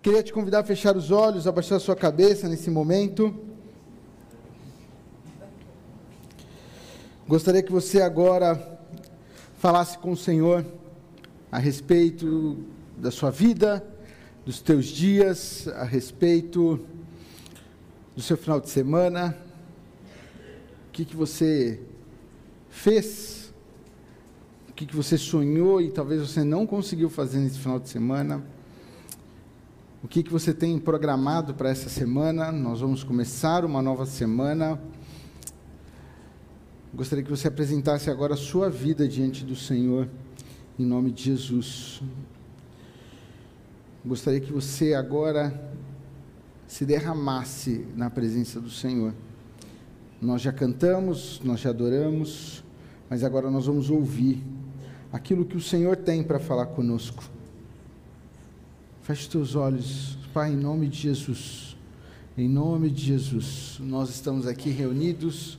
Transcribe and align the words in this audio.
Queria 0.00 0.22
te 0.22 0.32
convidar 0.32 0.60
a 0.60 0.64
fechar 0.64 0.96
os 0.96 1.10
olhos, 1.10 1.48
abaixar 1.48 1.80
sua 1.80 1.96
cabeça 1.96 2.48
nesse 2.48 2.70
momento. 2.70 3.34
Gostaria 7.26 7.64
que 7.64 7.72
você 7.72 8.00
agora 8.00 8.78
falasse 9.58 9.98
com 9.98 10.12
o 10.12 10.16
Senhor 10.16 10.64
a 11.50 11.58
respeito 11.58 12.58
da 12.96 13.10
sua 13.10 13.32
vida, 13.32 13.84
dos 14.46 14.60
teus 14.60 14.86
dias, 14.86 15.66
a 15.66 15.82
respeito 15.82 16.78
do 18.14 18.22
seu 18.22 18.36
final 18.36 18.60
de 18.60 18.70
semana. 18.70 19.36
O 20.88 20.92
que, 20.92 21.04
que 21.04 21.16
você 21.16 21.80
fez? 22.70 23.52
O 24.68 24.72
que, 24.74 24.86
que 24.86 24.94
você 24.94 25.18
sonhou 25.18 25.80
e 25.80 25.90
talvez 25.90 26.20
você 26.20 26.44
não 26.44 26.64
conseguiu 26.68 27.10
fazer 27.10 27.40
nesse 27.40 27.58
final 27.58 27.80
de 27.80 27.88
semana? 27.88 28.57
O 30.02 30.06
que, 30.06 30.22
que 30.22 30.30
você 30.30 30.54
tem 30.54 30.78
programado 30.78 31.54
para 31.54 31.70
essa 31.70 31.88
semana. 31.88 32.52
Nós 32.52 32.80
vamos 32.80 33.02
começar 33.02 33.64
uma 33.64 33.82
nova 33.82 34.06
semana. 34.06 34.80
Gostaria 36.94 37.24
que 37.24 37.30
você 37.30 37.48
apresentasse 37.48 38.08
agora 38.08 38.34
a 38.34 38.36
sua 38.36 38.70
vida 38.70 39.08
diante 39.08 39.44
do 39.44 39.56
Senhor, 39.56 40.08
em 40.78 40.84
nome 40.84 41.10
de 41.10 41.24
Jesus. 41.24 42.00
Gostaria 44.06 44.40
que 44.40 44.52
você 44.52 44.94
agora 44.94 45.52
se 46.66 46.84
derramasse 46.84 47.84
na 47.96 48.08
presença 48.08 48.60
do 48.60 48.70
Senhor. 48.70 49.12
Nós 50.22 50.42
já 50.42 50.52
cantamos, 50.52 51.40
nós 51.42 51.60
já 51.60 51.70
adoramos, 51.70 52.62
mas 53.10 53.24
agora 53.24 53.50
nós 53.50 53.66
vamos 53.66 53.90
ouvir 53.90 54.44
aquilo 55.12 55.44
que 55.44 55.56
o 55.56 55.60
Senhor 55.60 55.96
tem 55.96 56.22
para 56.22 56.38
falar 56.38 56.66
conosco. 56.66 57.37
Feche 59.08 59.26
teus 59.26 59.54
olhos, 59.54 60.18
Pai, 60.34 60.52
em 60.52 60.56
nome 60.56 60.86
de 60.86 60.98
Jesus. 60.98 61.74
Em 62.36 62.46
nome 62.46 62.90
de 62.90 63.06
Jesus, 63.06 63.78
nós 63.80 64.10
estamos 64.10 64.46
aqui 64.46 64.68
reunidos 64.68 65.58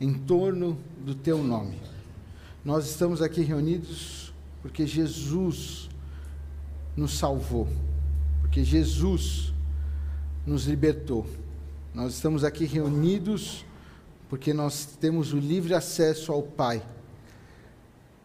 em 0.00 0.14
torno 0.14 0.78
do 1.04 1.14
teu 1.14 1.44
nome. 1.44 1.78
Nós 2.64 2.88
estamos 2.88 3.20
aqui 3.20 3.42
reunidos 3.42 4.32
porque 4.62 4.86
Jesus 4.86 5.90
nos 6.96 7.18
salvou, 7.18 7.68
porque 8.40 8.64
Jesus 8.64 9.52
nos 10.46 10.64
libertou. 10.64 11.26
Nós 11.92 12.14
estamos 12.14 12.42
aqui 12.42 12.64
reunidos 12.64 13.66
porque 14.30 14.54
nós 14.54 14.96
temos 14.98 15.34
o 15.34 15.38
livre 15.38 15.74
acesso 15.74 16.32
ao 16.32 16.42
Pai. 16.42 16.82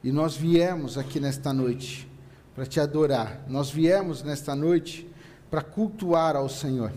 E 0.02 0.09
nós 0.09 0.38
viemos 0.38 0.97
aqui 0.97 1.19
nesta 1.19 1.52
noite 1.52 2.12
para 2.56 2.66
te 2.66 2.80
adorar. 2.80 3.44
Nós 3.48 3.70
viemos 3.70 4.23
nesta 4.23 4.56
noite 4.56 5.09
para 5.50 5.62
cultuar 5.62 6.36
ao 6.36 6.48
Senhor. 6.48 6.92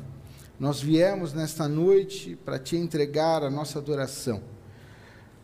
Nós 0.59 0.81
viemos 0.81 1.33
nesta 1.33 1.69
noite 1.69 2.37
para 2.45 2.59
te 2.59 2.77
entregar 2.77 3.43
a 3.43 3.51
nossa 3.51 3.79
adoração. 3.79 4.43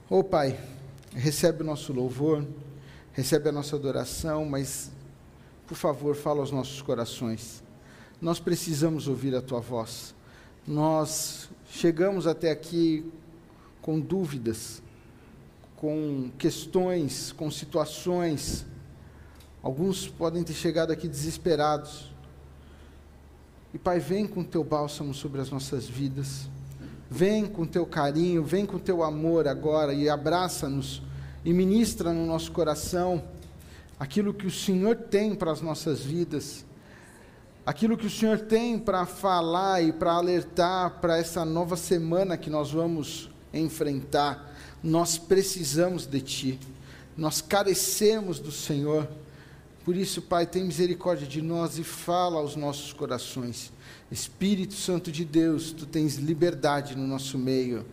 Ô 0.09 0.19
oh, 0.19 0.25
Pai, 0.25 0.59
recebe 1.15 1.63
o 1.63 1.67
nosso 1.67 1.93
louvor, 1.93 2.47
recebe 3.13 3.49
a 3.49 3.53
nossa 3.53 3.77
adoração, 3.77 4.45
mas, 4.45 4.91
por 5.67 5.75
favor, 5.75 6.15
fala 6.15 6.41
aos 6.41 6.51
nossos 6.51 6.81
corações. 6.81 7.63
Nós 8.21 8.39
precisamos 8.39 9.09
ouvir 9.09 9.35
a 9.35 9.43
tua 9.43 9.61
voz. 9.61 10.15
Nós 10.67 11.51
chegamos 11.69 12.27
até 12.27 12.51
aqui 12.51 13.11
com 13.81 13.99
dúvidas, 13.99 14.83
com 15.77 16.31
questões, 16.39 17.33
com 17.33 17.51
situações 17.51 18.65
Alguns 19.63 20.09
podem 20.09 20.43
ter 20.43 20.55
chegado 20.55 20.91
aqui 20.91 21.07
desesperados. 21.07 22.13
E 23.73 23.79
Pai, 23.79 24.01
vem 24.01 24.27
com 24.27 24.43
teu 24.43 24.65
bálsamo 24.65 25.15
sobre 25.15 25.41
as 25.41 25.51
nossas 25.51 25.89
vidas. 25.89 26.49
Vem 27.09 27.47
com 27.47 27.67
teu 27.67 27.87
carinho, 27.87 28.43
vem 28.43 28.67
com 28.67 28.79
teu 28.79 29.03
amor 29.03 29.47
agora 29.47 29.93
e 29.95 30.09
abraça-nos 30.09 31.03
e 31.45 31.53
ministra 31.53 32.13
no 32.13 32.27
nosso 32.27 32.51
coração 32.53 33.23
aquilo 33.99 34.35
que 34.35 34.47
o 34.47 34.51
Senhor 34.51 34.97
tem 34.97 35.35
para 35.35 35.53
as 35.53 35.61
nossas 35.61 36.01
vidas. 36.01 36.65
Aquilo 37.65 37.97
que 37.97 38.07
o 38.07 38.11
Senhor 38.11 38.41
tem 38.41 38.77
para 38.77 39.07
falar 39.07 39.81
e 39.81 39.93
para 39.93 40.13
alertar 40.13 41.01
para 41.01 41.19
essa 41.19 41.45
nova 41.45 41.77
semana 41.77 42.37
que 42.37 42.51
nós 42.51 42.73
vamos 42.73 43.31
enfrentar. 43.55 44.53
Nós 44.83 45.19
precisamos 45.19 46.05
de 46.05 46.21
Ti. 46.21 46.61
Nós 47.17 47.41
carecemos 47.41 48.41
do 48.41 48.51
Senhor. 48.51 49.09
Por 49.85 49.97
isso, 49.97 50.23
Pai, 50.23 50.47
tem 50.47 50.65
misericórdia 50.65 51.27
de 51.27 51.43
nós 51.43 51.77
e 51.77 51.83
fala 51.83 52.39
aos 52.39 52.55
nossos 52.55 52.93
corações. 52.93 53.73
Espírito 54.11 54.75
Santo 54.75 55.11
de 55.11 55.25
Deus, 55.25 55.73
tu 55.73 55.87
tens 55.87 56.17
liberdade 56.17 56.97
no 56.97 57.05
nosso 57.05 57.37
meio. 57.37 57.85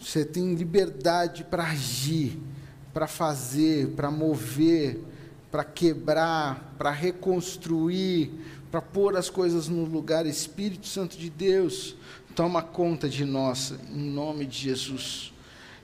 Você 0.00 0.24
tem 0.24 0.54
liberdade 0.54 1.44
para 1.44 1.64
agir, 1.64 2.36
para 2.92 3.06
fazer, 3.06 3.90
para 3.90 4.10
mover, 4.10 5.00
para 5.52 5.62
quebrar, 5.62 6.74
para 6.76 6.90
reconstruir, 6.90 8.32
para 8.70 8.82
pôr 8.82 9.16
as 9.16 9.30
coisas 9.30 9.68
no 9.68 9.84
lugar. 9.84 10.26
Espírito 10.26 10.88
Santo 10.88 11.16
de 11.16 11.30
Deus, 11.30 11.94
toma 12.34 12.60
conta 12.60 13.08
de 13.08 13.24
nós, 13.24 13.72
em 13.92 14.10
nome 14.10 14.46
de 14.46 14.58
Jesus 14.58 15.32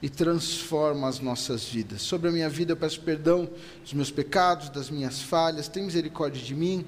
e 0.04 0.08
transforma 0.10 1.08
as 1.08 1.18
nossas 1.18 1.64
vidas. 1.64 2.02
Sobre 2.02 2.28
a 2.28 2.30
minha 2.30 2.50
vida, 2.50 2.72
eu 2.72 2.76
peço 2.76 3.00
perdão 3.00 3.48
dos 3.82 3.94
meus 3.94 4.10
pecados, 4.10 4.68
das 4.68 4.90
minhas 4.90 5.22
falhas, 5.22 5.66
tem 5.66 5.82
misericórdia 5.82 6.42
de 6.42 6.54
mim 6.54 6.84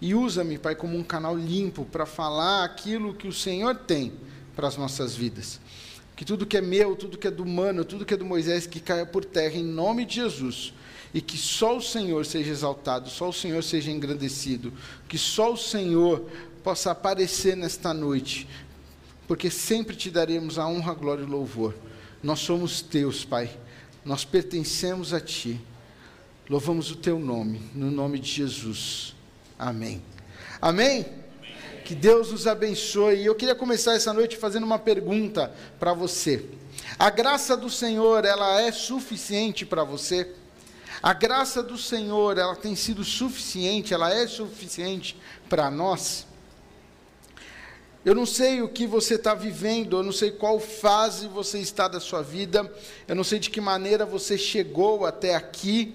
e 0.00 0.16
usa-me, 0.16 0.58
Pai, 0.58 0.74
como 0.74 0.98
um 0.98 1.04
canal 1.04 1.36
limpo 1.36 1.84
para 1.84 2.04
falar 2.04 2.64
aquilo 2.64 3.14
que 3.14 3.28
o 3.28 3.32
Senhor 3.32 3.76
tem 3.76 4.14
para 4.56 4.66
as 4.66 4.76
nossas 4.76 5.14
vidas. 5.14 5.60
Que 6.16 6.24
tudo 6.24 6.44
que 6.44 6.56
é 6.56 6.60
meu, 6.60 6.96
tudo 6.96 7.16
que 7.16 7.28
é 7.28 7.30
do 7.30 7.44
humano, 7.44 7.84
tudo 7.84 8.04
que 8.04 8.14
é 8.14 8.16
do 8.16 8.24
Moisés, 8.24 8.66
que 8.66 8.80
caia 8.80 9.06
por 9.06 9.24
terra 9.24 9.54
em 9.54 9.64
nome 9.64 10.04
de 10.04 10.16
Jesus. 10.16 10.74
E 11.14 11.20
que 11.20 11.38
só 11.38 11.76
o 11.76 11.80
Senhor 11.80 12.26
seja 12.26 12.50
exaltado, 12.50 13.08
só 13.08 13.28
o 13.28 13.32
Senhor 13.32 13.62
seja 13.62 13.92
engrandecido, 13.92 14.72
que 15.06 15.16
só 15.16 15.52
o 15.52 15.56
Senhor 15.56 16.28
possa 16.64 16.90
aparecer 16.90 17.56
nesta 17.56 17.94
noite, 17.94 18.48
porque 19.28 19.50
sempre 19.50 19.94
te 19.94 20.10
daremos 20.10 20.58
a 20.58 20.66
honra, 20.66 20.92
glória 20.94 21.22
e 21.22 21.26
louvor. 21.26 21.72
Nós 22.22 22.40
somos 22.40 22.80
teus, 22.80 23.24
Pai. 23.24 23.50
Nós 24.04 24.24
pertencemos 24.24 25.12
a 25.12 25.20
Ti. 25.20 25.60
Louvamos 26.48 26.90
o 26.90 26.96
Teu 26.96 27.18
nome, 27.18 27.60
no 27.74 27.90
nome 27.90 28.18
de 28.18 28.30
Jesus. 28.30 29.14
Amém. 29.58 30.02
Amém? 30.60 31.06
Que 31.84 31.94
Deus 31.94 32.32
nos 32.32 32.46
abençoe. 32.46 33.16
E 33.16 33.26
eu 33.26 33.34
queria 33.34 33.54
começar 33.54 33.94
essa 33.94 34.12
noite 34.12 34.36
fazendo 34.36 34.64
uma 34.64 34.78
pergunta 34.78 35.54
para 35.78 35.92
você. 35.92 36.44
A 36.98 37.10
graça 37.10 37.56
do 37.56 37.68
Senhor, 37.68 38.24
ela 38.24 38.60
é 38.60 38.72
suficiente 38.72 39.66
para 39.66 39.84
você? 39.84 40.32
A 41.02 41.12
graça 41.12 41.62
do 41.62 41.76
Senhor, 41.76 42.38
ela 42.38 42.56
tem 42.56 42.74
sido 42.74 43.04
suficiente, 43.04 43.92
ela 43.92 44.12
é 44.12 44.26
suficiente 44.26 45.16
para 45.48 45.70
nós? 45.70 46.26
Eu 48.06 48.14
não 48.14 48.24
sei 48.24 48.62
o 48.62 48.68
que 48.68 48.86
você 48.86 49.16
está 49.16 49.34
vivendo, 49.34 49.96
eu 49.96 50.02
não 50.04 50.12
sei 50.12 50.30
qual 50.30 50.60
fase 50.60 51.26
você 51.26 51.58
está 51.58 51.88
da 51.88 51.98
sua 51.98 52.22
vida, 52.22 52.72
eu 53.08 53.16
não 53.16 53.24
sei 53.24 53.40
de 53.40 53.50
que 53.50 53.60
maneira 53.60 54.06
você 54.06 54.38
chegou 54.38 55.04
até 55.04 55.34
aqui, 55.34 55.92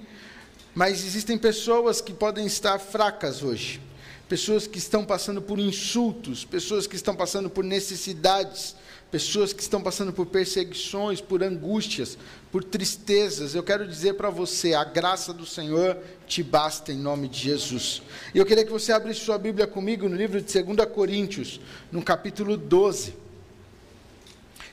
mas 0.75 1.05
existem 1.05 1.37
pessoas 1.37 2.01
que 2.01 2.11
podem 2.11 2.45
estar 2.45 2.77
fracas 2.79 3.41
hoje, 3.41 3.79
pessoas 4.27 4.67
que 4.67 4.77
estão 4.77 5.05
passando 5.05 5.41
por 5.41 5.57
insultos, 5.57 6.43
pessoas 6.43 6.85
que 6.85 6.97
estão 6.97 7.15
passando 7.15 7.49
por 7.49 7.63
necessidades, 7.63 8.75
pessoas 9.09 9.53
que 9.53 9.61
estão 9.61 9.81
passando 9.81 10.11
por 10.11 10.25
perseguições, 10.25 11.21
por 11.21 11.41
angústias, 11.41 12.17
por 12.51 12.63
tristezas. 12.63 13.55
Eu 13.55 13.63
quero 13.63 13.87
dizer 13.87 14.15
para 14.15 14.29
você, 14.29 14.73
a 14.73 14.83
graça 14.83 15.33
do 15.33 15.45
Senhor 15.45 15.97
te 16.27 16.43
basta 16.43 16.91
em 16.91 16.97
nome 16.97 17.27
de 17.27 17.39
Jesus. 17.39 18.01
E 18.35 18.37
eu 18.37 18.45
queria 18.45 18.65
que 18.65 18.71
você 18.71 18.91
abrisse 18.91 19.21
sua 19.21 19.37
Bíblia 19.37 19.65
comigo 19.65 20.09
no 20.09 20.15
livro 20.15 20.41
de 20.41 20.61
2 20.61 20.87
Coríntios, 20.89 21.61
no 21.91 22.03
capítulo 22.03 22.57
12. 22.57 23.13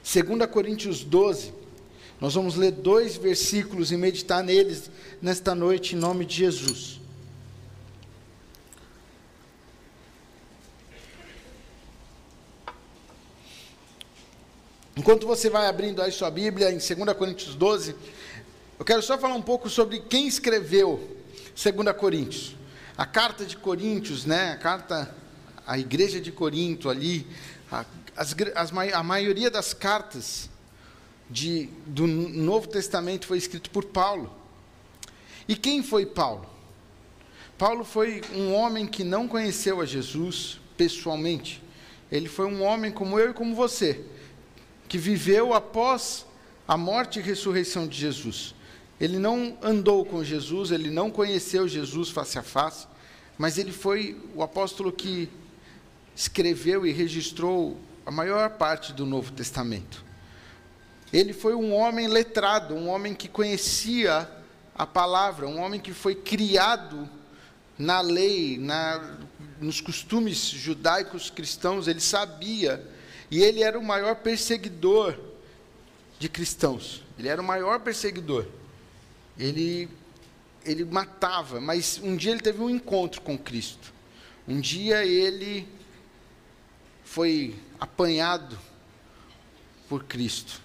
2 0.03 0.51
Coríntios 0.51 1.05
12. 1.05 1.55
Nós 2.21 2.35
vamos 2.35 2.57
ler 2.57 2.73
dois 2.73 3.17
versículos 3.17 3.93
e 3.93 3.97
meditar 3.97 4.43
neles 4.43 4.91
nesta 5.23 5.55
noite 5.55 5.95
em 5.95 5.99
nome 5.99 6.25
de 6.25 6.35
Jesus. 6.35 7.01
Enquanto 14.99 15.29
você 15.29 15.49
vai 15.49 15.69
abrindo 15.69 16.03
aí 16.03 16.11
sua 16.11 16.29
Bíblia 16.29 16.73
em 16.73 16.79
2 16.79 17.17
Coríntios 17.17 17.55
12, 17.55 17.95
eu 18.77 18.85
quero 18.85 19.01
só 19.01 19.17
falar 19.17 19.37
um 19.37 19.43
pouco 19.43 19.71
sobre 19.71 20.01
quem 20.01 20.27
escreveu 20.27 21.17
2 21.55 21.97
Coríntios. 21.97 22.57
A 22.97 23.07
carta 23.07 23.47
de 23.47 23.57
Coríntios, 23.57 24.25
né? 24.25 24.51
A 24.51 24.57
carta 24.57 25.15
à 25.65 25.79
igreja 25.79 26.21
de 26.21 26.33
Corinto 26.33 26.91
ali, 26.91 27.25
a, 27.71 27.85
as, 28.17 28.35
as, 28.57 28.73
a 28.93 29.03
maioria 29.05 29.49
das 29.49 29.73
cartas 29.73 30.51
de, 31.31 31.69
do 31.87 32.09
Novo 32.09 32.67
Testamento 32.67 33.25
foi 33.25 33.39
escrito 33.39 33.71
por 33.71 33.85
Paulo. 33.85 34.35
E 35.47 35.55
quem 35.55 35.81
foi 35.81 36.07
Paulo? 36.07 36.45
Paulo 37.57 37.85
foi 37.85 38.21
um 38.35 38.53
homem 38.53 38.85
que 38.85 39.05
não 39.05 39.29
conheceu 39.29 39.81
a 39.81 39.87
Jesus 39.87 40.59
pessoalmente. 40.77 41.63
Ele 42.11 42.29
foi 42.29 42.47
um 42.47 42.65
homem 42.65 42.91
como 42.91 43.17
eu 43.17 43.31
e 43.31 43.33
como 43.35 43.55
você, 43.55 44.05
que 44.89 44.99
viveu 44.99 45.53
após 45.53 46.27
a 46.67 46.77
morte 46.77 47.19
e 47.19 47.23
ressurreição 47.23 47.87
de 47.87 47.99
Jesus. 47.99 48.55
Ele 49.01 49.19
não 49.19 49.57
andou 49.63 50.05
com 50.05 50.25
Jesus, 50.25 50.71
ele 50.71 50.91
não 50.91 51.11
conheceu 51.11 51.69
Jesus 51.69 52.11
face 52.11 52.39
a 52.39 52.43
face, 52.43 52.87
mas 53.37 53.59
ele 53.59 53.73
foi 53.73 54.21
o 54.35 54.43
apóstolo 54.43 54.91
que 54.91 55.29
escreveu 56.17 56.85
e 56.85 56.93
registrou 56.93 57.79
a 58.05 58.11
maior 58.11 58.51
parte 58.51 58.93
do 58.93 59.07
Novo 59.07 59.31
Testamento. 59.33 60.05
Ele 61.13 61.33
foi 61.33 61.55
um 61.55 61.73
homem 61.73 62.09
letrado, 62.09 62.75
um 62.75 62.89
homem 62.89 63.15
que 63.15 63.29
conhecia 63.29 64.29
a 64.75 64.87
palavra, 64.87 65.47
um 65.47 65.61
homem 65.61 65.81
que 65.81 65.93
foi 65.93 66.15
criado 66.15 67.09
na 67.79 68.01
lei, 68.01 68.59
na, 68.59 69.17
nos 69.61 69.81
costumes 69.81 70.39
judaicos 70.39 71.31
cristãos, 71.31 71.87
ele 71.87 72.01
sabia, 72.01 72.85
e 73.31 73.43
ele 73.43 73.63
era 73.63 73.79
o 73.79 73.83
maior 73.83 74.17
perseguidor 74.17 75.19
de 76.19 76.29
cristãos. 76.29 77.03
Ele 77.19 77.29
era 77.29 77.41
o 77.41 77.45
maior 77.45 77.81
perseguidor. 77.81 78.47
Ele, 79.39 79.89
ele 80.65 80.85
matava, 80.85 81.61
mas 81.61 82.01
um 82.03 82.17
dia 82.17 82.33
ele 82.33 82.41
teve 82.41 82.61
um 82.61 82.71
encontro 82.71 83.21
com 83.21 83.39
Cristo. 83.39 83.93
Um 84.47 84.61
dia 84.61 85.05
ele 85.05 85.69
foi 87.05 87.55
apanhado 87.79 88.59
por 89.89 90.05
Cristo. 90.05 90.61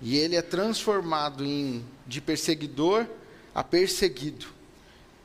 E 0.00 0.16
ele 0.16 0.36
é 0.36 0.42
transformado 0.42 1.44
em, 1.44 1.84
de 2.06 2.20
perseguidor 2.20 3.06
a 3.54 3.64
perseguido. 3.64 4.46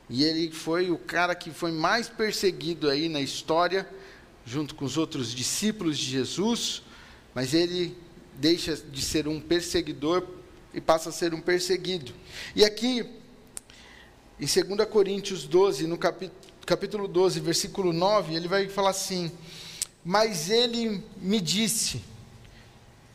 E 0.08 0.24
ele 0.24 0.50
foi 0.50 0.90
o 0.90 0.98
cara 0.98 1.34
que 1.34 1.50
foi 1.50 1.72
mais 1.72 2.08
perseguido 2.08 2.90
aí 2.90 3.08
na 3.08 3.20
história, 3.20 3.88
junto 4.44 4.74
com 4.74 4.84
os 4.84 4.96
outros 4.96 5.34
discípulos 5.34 5.98
de 5.98 6.04
Jesus, 6.04 6.82
mas 7.34 7.54
ele 7.54 7.96
deixa 8.34 8.76
de 8.76 9.02
ser 9.02 9.26
um 9.26 9.40
perseguidor 9.40 10.26
e 10.72 10.80
passa 10.80 11.08
a 11.08 11.12
ser 11.12 11.34
um 11.34 11.40
perseguido. 11.40 12.12
E 12.54 12.64
aqui, 12.64 13.06
em 14.38 14.46
2 14.46 14.88
Coríntios 14.88 15.44
12, 15.44 15.86
no 15.86 15.98
capítulo 15.98 17.08
12, 17.08 17.40
versículo 17.40 17.92
9, 17.92 18.34
ele 18.34 18.48
vai 18.48 18.68
falar 18.68 18.90
assim: 18.90 19.30
Mas 20.04 20.50
ele 20.50 21.02
me 21.16 21.40
disse, 21.40 22.02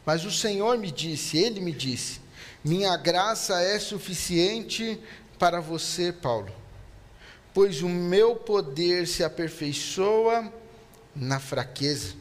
mas 0.05 0.25
o 0.25 0.31
Senhor 0.31 0.77
me 0.77 0.89
disse, 0.89 1.37
ele 1.37 1.59
me 1.59 1.71
disse, 1.71 2.19
minha 2.63 2.97
graça 2.97 3.61
é 3.61 3.77
suficiente 3.77 4.99
para 5.37 5.59
você, 5.59 6.11
Paulo 6.11 6.59
pois 7.53 7.81
o 7.81 7.89
meu 7.89 8.35
poder 8.35 9.07
se 9.07 9.23
aperfeiçoa 9.23 10.51
na 11.19 11.39
fraqueza. 11.39 12.15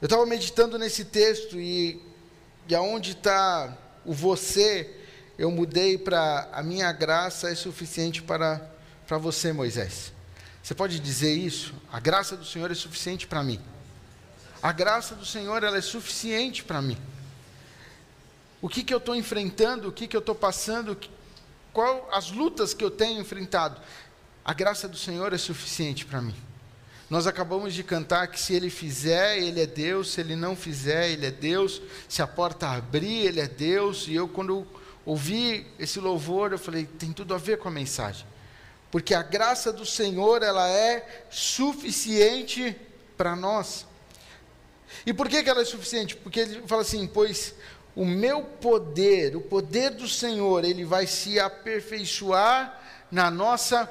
Eu 0.00 0.06
estava 0.06 0.24
meditando 0.24 0.78
nesse 0.78 1.04
texto 1.04 1.58
e, 1.58 2.00
e 2.68 2.74
aonde 2.74 3.12
está 3.12 3.76
o 4.04 4.12
você, 4.12 4.94
eu 5.38 5.50
mudei 5.50 5.98
para 5.98 6.48
a 6.52 6.62
minha 6.62 6.90
graça 6.92 7.50
é 7.50 7.54
suficiente 7.54 8.22
para, 8.22 8.70
para 9.06 9.18
você, 9.18 9.52
Moisés. 9.52 10.12
Você 10.62 10.74
pode 10.74 10.98
dizer 10.98 11.32
isso? 11.32 11.74
A 11.92 12.00
graça 12.00 12.36
do 12.36 12.44
Senhor 12.44 12.70
é 12.70 12.74
suficiente 12.74 13.26
para 13.26 13.42
mim. 13.42 13.60
A 14.62 14.72
graça 14.72 15.14
do 15.14 15.24
Senhor 15.24 15.62
ela 15.62 15.76
é 15.76 15.82
suficiente 15.82 16.64
para 16.64 16.80
mim. 16.80 16.96
O 18.60 18.68
que, 18.68 18.82
que 18.82 18.92
eu 18.92 18.98
estou 18.98 19.14
enfrentando, 19.14 19.88
o 19.88 19.92
que, 19.92 20.08
que 20.08 20.16
eu 20.16 20.20
estou 20.20 20.34
passando, 20.34 20.98
qual 21.72 22.08
as 22.12 22.30
lutas 22.30 22.72
que 22.72 22.82
eu 22.82 22.90
tenho 22.90 23.20
enfrentado. 23.20 23.80
A 24.44 24.54
graça 24.54 24.88
do 24.88 24.96
Senhor 24.96 25.32
é 25.32 25.38
suficiente 25.38 26.06
para 26.06 26.22
mim. 26.22 26.34
Nós 27.08 27.26
acabamos 27.26 27.72
de 27.72 27.84
cantar 27.84 28.26
que 28.26 28.40
se 28.40 28.52
Ele 28.52 28.68
fizer, 28.68 29.38
Ele 29.38 29.60
é 29.60 29.66
Deus, 29.66 30.12
se 30.12 30.20
Ele 30.20 30.34
não 30.34 30.56
fizer, 30.56 31.10
Ele 31.10 31.26
é 31.26 31.30
Deus, 31.30 31.80
se 32.08 32.20
a 32.20 32.26
porta 32.26 32.68
abrir, 32.68 33.26
Ele 33.26 33.40
é 33.40 33.46
Deus. 33.46 34.08
E 34.08 34.14
eu, 34.14 34.26
quando 34.26 34.66
ouvi 35.04 35.66
esse 35.78 36.00
louvor, 36.00 36.52
eu 36.52 36.58
falei, 36.58 36.84
tem 36.84 37.12
tudo 37.12 37.32
a 37.32 37.38
ver 37.38 37.58
com 37.58 37.68
a 37.68 37.70
mensagem. 37.70 38.26
Porque 38.90 39.14
a 39.14 39.22
graça 39.22 39.72
do 39.72 39.86
Senhor, 39.86 40.42
ela 40.42 40.68
é 40.68 41.24
suficiente 41.30 42.76
para 43.16 43.36
nós. 43.36 43.86
E 45.04 45.12
por 45.12 45.28
que, 45.28 45.42
que 45.42 45.50
ela 45.50 45.62
é 45.62 45.64
suficiente? 45.64 46.16
Porque 46.16 46.40
ele 46.40 46.62
fala 46.66 46.82
assim, 46.82 47.06
pois 47.06 47.54
o 47.94 48.04
meu 48.04 48.42
poder, 48.42 49.36
o 49.36 49.40
poder 49.40 49.90
do 49.90 50.08
Senhor, 50.08 50.64
ele 50.64 50.84
vai 50.84 51.06
se 51.06 51.38
aperfeiçoar 51.38 52.82
na 53.10 53.30
nossa 53.30 53.86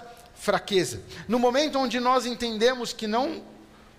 fraqueza. 0.46 1.02
No 1.28 1.40
momento 1.40 1.80
onde 1.80 2.00
nós 2.00 2.28
entendemos 2.28 2.94
que 2.94 3.08
não 3.08 3.44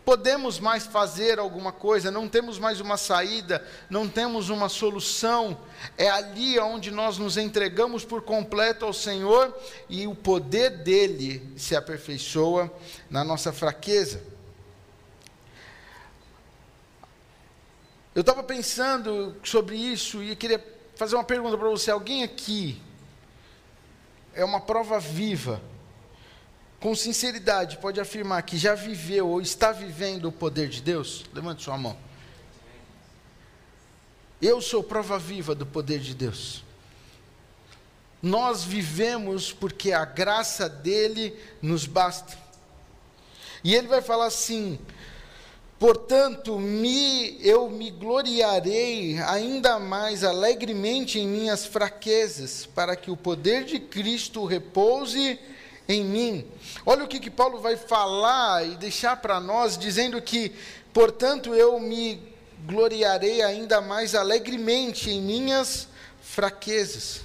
podemos 0.04 0.60
mais 0.60 0.86
fazer 0.86 1.40
alguma 1.40 1.72
coisa, 1.72 2.12
não 2.12 2.28
temos 2.28 2.56
mais 2.60 2.80
uma 2.80 2.96
saída, 2.96 3.66
não 3.90 4.08
temos 4.08 4.48
uma 4.48 4.68
solução, 4.68 5.58
é 5.98 6.08
ali 6.08 6.56
onde 6.60 6.92
nós 6.92 7.18
nos 7.18 7.36
entregamos 7.36 8.04
por 8.04 8.22
completo 8.22 8.84
ao 8.84 8.92
Senhor 8.92 9.52
e 9.88 10.06
o 10.06 10.14
poder 10.14 10.70
dele 10.84 11.52
se 11.56 11.74
aperfeiçoa 11.74 12.72
na 13.10 13.24
nossa 13.24 13.52
fraqueza. 13.52 14.22
Eu 18.14 18.20
estava 18.20 18.44
pensando 18.44 19.34
sobre 19.42 19.74
isso 19.74 20.22
e 20.22 20.36
queria 20.36 20.64
fazer 20.94 21.16
uma 21.16 21.24
pergunta 21.24 21.58
para 21.58 21.68
você. 21.68 21.90
Alguém 21.90 22.22
aqui 22.22 22.80
é 24.32 24.44
uma 24.44 24.60
prova 24.60 25.00
viva, 25.00 25.60
com 26.86 26.94
sinceridade, 26.94 27.78
pode 27.78 27.98
afirmar 27.98 28.40
que 28.44 28.56
já 28.56 28.76
viveu 28.76 29.26
ou 29.26 29.40
está 29.40 29.72
vivendo 29.72 30.26
o 30.26 30.30
poder 30.30 30.68
de 30.68 30.80
Deus? 30.80 31.24
Levante 31.34 31.64
sua 31.64 31.76
mão. 31.76 31.96
Eu 34.40 34.62
sou 34.62 34.84
prova 34.84 35.18
viva 35.18 35.52
do 35.52 35.66
poder 35.66 35.98
de 35.98 36.14
Deus. 36.14 36.62
Nós 38.22 38.62
vivemos 38.62 39.52
porque 39.52 39.90
a 39.90 40.04
graça 40.04 40.68
dele 40.68 41.36
nos 41.60 41.86
basta. 41.86 42.38
E 43.64 43.74
ele 43.74 43.88
vai 43.88 44.00
falar 44.00 44.26
assim: 44.26 44.78
Portanto, 45.80 46.56
me, 46.56 47.36
eu 47.44 47.68
me 47.68 47.90
gloriarei 47.90 49.18
ainda 49.22 49.80
mais 49.80 50.22
alegremente 50.22 51.18
em 51.18 51.26
minhas 51.26 51.66
fraquezas, 51.66 52.64
para 52.64 52.94
que 52.94 53.10
o 53.10 53.16
poder 53.16 53.64
de 53.64 53.80
Cristo 53.80 54.44
repouse 54.44 55.36
em 55.88 56.04
mim. 56.04 56.46
Olha 56.84 57.04
o 57.04 57.08
que, 57.08 57.20
que 57.20 57.30
Paulo 57.30 57.60
vai 57.60 57.76
falar 57.76 58.66
e 58.66 58.76
deixar 58.76 59.16
para 59.16 59.40
nós, 59.40 59.78
dizendo 59.78 60.20
que, 60.20 60.52
portanto, 60.92 61.54
eu 61.54 61.78
me 61.78 62.20
gloriarei 62.66 63.42
ainda 63.42 63.80
mais 63.80 64.14
alegremente 64.14 65.10
em 65.10 65.20
minhas 65.20 65.88
fraquezas. 66.20 67.20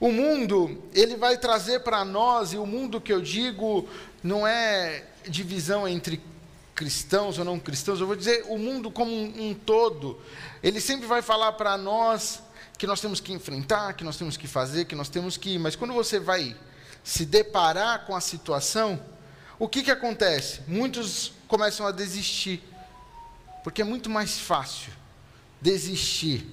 O 0.00 0.12
mundo, 0.12 0.82
ele 0.94 1.16
vai 1.16 1.36
trazer 1.36 1.80
para 1.80 2.04
nós, 2.04 2.52
e 2.52 2.56
o 2.56 2.64
mundo 2.64 3.00
que 3.00 3.12
eu 3.12 3.20
digo 3.20 3.88
não 4.22 4.46
é 4.46 5.04
divisão 5.26 5.86
entre 5.86 6.20
cristãos 6.74 7.38
ou 7.38 7.44
não 7.44 7.58
cristãos, 7.58 8.00
eu 8.00 8.06
vou 8.06 8.14
dizer 8.14 8.44
o 8.48 8.56
mundo 8.56 8.88
como 8.88 9.10
um, 9.10 9.48
um 9.48 9.54
todo, 9.54 10.16
ele 10.62 10.80
sempre 10.80 11.08
vai 11.08 11.20
falar 11.20 11.52
para 11.54 11.76
nós 11.76 12.40
que 12.78 12.86
nós 12.86 13.00
temos 13.00 13.20
que 13.20 13.32
enfrentar, 13.32 13.94
que 13.94 14.04
nós 14.04 14.16
temos 14.16 14.36
que 14.36 14.46
fazer, 14.46 14.84
que 14.84 14.94
nós 14.94 15.08
temos 15.08 15.36
que 15.36 15.54
ir, 15.54 15.58
mas 15.58 15.74
quando 15.74 15.92
você 15.92 16.20
vai 16.20 16.56
se 17.08 17.24
deparar 17.24 18.04
com 18.04 18.14
a 18.14 18.20
situação, 18.20 19.02
o 19.58 19.66
que, 19.66 19.82
que 19.82 19.90
acontece? 19.90 20.60
Muitos 20.68 21.32
começam 21.48 21.86
a 21.86 21.90
desistir, 21.90 22.62
porque 23.64 23.80
é 23.80 23.84
muito 23.84 24.10
mais 24.10 24.38
fácil 24.38 24.92
desistir 25.58 26.46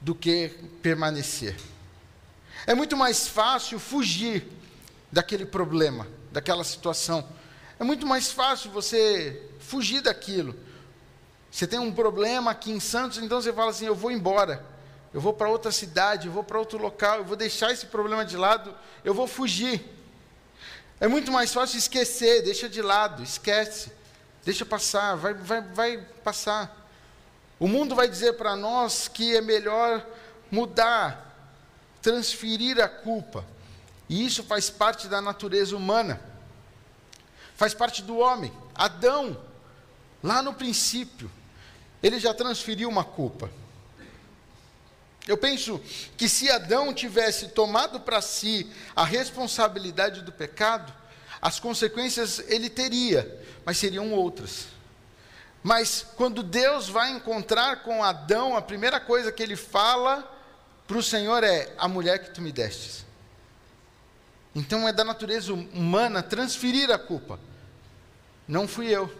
do 0.00 0.14
que 0.14 0.48
permanecer. 0.80 1.54
É 2.66 2.74
muito 2.74 2.96
mais 2.96 3.28
fácil 3.28 3.78
fugir 3.78 4.48
daquele 5.12 5.44
problema, 5.44 6.08
daquela 6.32 6.64
situação. 6.64 7.28
É 7.78 7.84
muito 7.84 8.06
mais 8.06 8.32
fácil 8.32 8.70
você 8.70 9.42
fugir 9.60 10.00
daquilo. 10.00 10.58
Você 11.50 11.66
tem 11.66 11.78
um 11.78 11.92
problema 11.92 12.52
aqui 12.52 12.70
em 12.70 12.80
Santos, 12.80 13.18
então 13.18 13.42
você 13.42 13.52
fala 13.52 13.72
assim: 13.72 13.84
eu 13.84 13.94
vou 13.94 14.10
embora, 14.10 14.64
eu 15.14 15.20
vou 15.20 15.32
para 15.32 15.48
outra 15.48 15.72
cidade, 15.72 16.26
eu 16.26 16.32
vou 16.32 16.44
para 16.44 16.58
outro 16.58 16.76
local, 16.76 17.18
eu 17.18 17.24
vou 17.24 17.36
deixar 17.36 17.72
esse 17.72 17.86
problema 17.86 18.24
de 18.24 18.36
lado, 18.36 18.74
eu 19.02 19.14
vou 19.14 19.26
fugir. 19.26 19.82
É 21.00 21.08
muito 21.08 21.32
mais 21.32 21.54
fácil 21.54 21.78
esquecer, 21.78 22.42
deixa 22.42 22.68
de 22.68 22.82
lado, 22.82 23.22
esquece, 23.22 23.90
deixa 24.44 24.66
passar, 24.66 25.14
vai, 25.14 25.32
vai, 25.32 25.62
vai 25.62 25.96
passar. 26.22 26.86
O 27.58 27.66
mundo 27.66 27.94
vai 27.94 28.08
dizer 28.08 28.34
para 28.34 28.54
nós 28.54 29.08
que 29.08 29.34
é 29.34 29.40
melhor 29.40 30.06
mudar, 30.50 31.34
transferir 32.02 32.78
a 32.78 32.88
culpa, 32.88 33.44
e 34.08 34.26
isso 34.26 34.42
faz 34.42 34.68
parte 34.68 35.08
da 35.08 35.22
natureza 35.22 35.74
humana 35.74 36.34
faz 37.54 37.72
parte 37.74 38.02
do 38.02 38.18
homem. 38.18 38.52
Adão, 38.74 39.36
lá 40.22 40.42
no 40.42 40.54
princípio, 40.54 41.30
ele 42.02 42.18
já 42.18 42.34
transferiu 42.34 42.88
uma 42.88 43.04
culpa. 43.04 43.50
Eu 45.26 45.38
penso 45.38 45.80
que 46.16 46.28
se 46.28 46.50
Adão 46.50 46.92
tivesse 46.92 47.48
tomado 47.48 48.00
para 48.00 48.20
si 48.20 48.70
a 48.94 49.04
responsabilidade 49.04 50.20
do 50.20 50.30
pecado, 50.30 50.92
as 51.40 51.58
consequências 51.58 52.42
ele 52.48 52.68
teria, 52.68 53.42
mas 53.64 53.78
seriam 53.78 54.12
outras. 54.12 54.66
Mas 55.62 56.06
quando 56.16 56.42
Deus 56.42 56.88
vai 56.88 57.10
encontrar 57.10 57.82
com 57.82 58.04
Adão, 58.04 58.54
a 58.54 58.60
primeira 58.60 59.00
coisa 59.00 59.32
que 59.32 59.42
ele 59.42 59.56
fala 59.56 60.30
para 60.86 60.98
o 60.98 61.02
Senhor 61.02 61.42
é: 61.42 61.72
a 61.78 61.88
mulher 61.88 62.18
que 62.18 62.30
tu 62.30 62.42
me 62.42 62.52
destes. 62.52 63.04
Então 64.54 64.86
é 64.86 64.92
da 64.92 65.02
natureza 65.02 65.52
humana 65.52 66.22
transferir 66.22 66.90
a 66.90 66.98
culpa. 66.98 67.40
Não 68.46 68.68
fui 68.68 68.88
eu. 68.88 69.12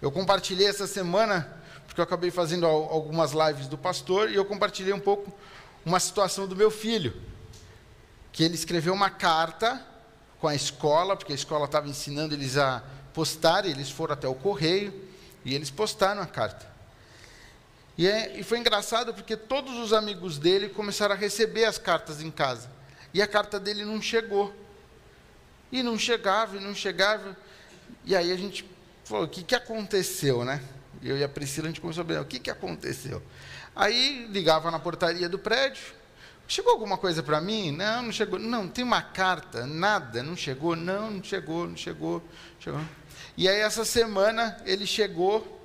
Eu 0.00 0.12
compartilhei 0.12 0.66
essa 0.66 0.86
semana, 0.86 1.59
porque 1.90 2.00
eu 2.00 2.04
acabei 2.04 2.30
fazendo 2.30 2.66
algumas 2.66 3.32
lives 3.32 3.66
do 3.66 3.76
pastor, 3.76 4.30
e 4.30 4.36
eu 4.36 4.44
compartilhei 4.44 4.92
um 4.92 5.00
pouco 5.00 5.36
uma 5.84 5.98
situação 5.98 6.46
do 6.46 6.54
meu 6.54 6.70
filho. 6.70 7.20
Que 8.30 8.44
ele 8.44 8.54
escreveu 8.54 8.94
uma 8.94 9.10
carta 9.10 9.84
com 10.38 10.46
a 10.46 10.54
escola, 10.54 11.16
porque 11.16 11.32
a 11.32 11.34
escola 11.34 11.64
estava 11.64 11.88
ensinando 11.88 12.32
eles 12.32 12.56
a 12.56 12.80
postar, 13.12 13.66
eles 13.66 13.90
foram 13.90 14.14
até 14.14 14.28
o 14.28 14.36
correio 14.36 14.94
e 15.44 15.52
eles 15.52 15.68
postaram 15.68 16.22
a 16.22 16.26
carta. 16.26 16.64
E, 17.98 18.06
é, 18.06 18.38
e 18.38 18.44
foi 18.44 18.60
engraçado 18.60 19.12
porque 19.12 19.36
todos 19.36 19.76
os 19.76 19.92
amigos 19.92 20.38
dele 20.38 20.68
começaram 20.68 21.16
a 21.16 21.18
receber 21.18 21.64
as 21.64 21.76
cartas 21.76 22.22
em 22.22 22.30
casa. 22.30 22.70
E 23.12 23.20
a 23.20 23.26
carta 23.26 23.58
dele 23.58 23.84
não 23.84 24.00
chegou. 24.00 24.54
E 25.72 25.82
não 25.82 25.98
chegava, 25.98 26.56
e 26.56 26.60
não 26.60 26.72
chegava. 26.72 27.36
E 28.04 28.14
aí 28.14 28.30
a 28.30 28.36
gente 28.36 28.64
falou: 29.02 29.24
o 29.24 29.28
que, 29.28 29.42
que 29.42 29.56
aconteceu, 29.56 30.44
né? 30.44 30.62
Eu 31.02 31.16
e 31.16 31.24
a 31.24 31.28
Priscila, 31.28 31.66
a 31.66 31.70
gente 31.70 31.80
começou 31.80 32.02
a 32.02 32.06
ver: 32.06 32.20
o 32.20 32.24
que, 32.24 32.38
que 32.38 32.50
aconteceu? 32.50 33.22
Aí 33.74 34.26
ligava 34.30 34.70
na 34.70 34.78
portaria 34.78 35.28
do 35.28 35.38
prédio: 35.38 35.82
chegou 36.46 36.72
alguma 36.72 36.98
coisa 36.98 37.22
para 37.22 37.40
mim? 37.40 37.72
Não, 37.72 38.02
não 38.02 38.12
chegou. 38.12 38.38
Não, 38.38 38.68
tem 38.68 38.84
uma 38.84 39.00
carta, 39.00 39.66
nada, 39.66 40.22
não 40.22 40.36
chegou. 40.36 40.76
Não, 40.76 41.10
não 41.10 41.24
chegou, 41.24 41.66
não 41.66 41.76
chegou. 41.76 42.22
chegou. 42.58 42.80
E 43.36 43.48
aí, 43.48 43.60
essa 43.60 43.84
semana, 43.84 44.56
ele 44.66 44.86
chegou, 44.86 45.60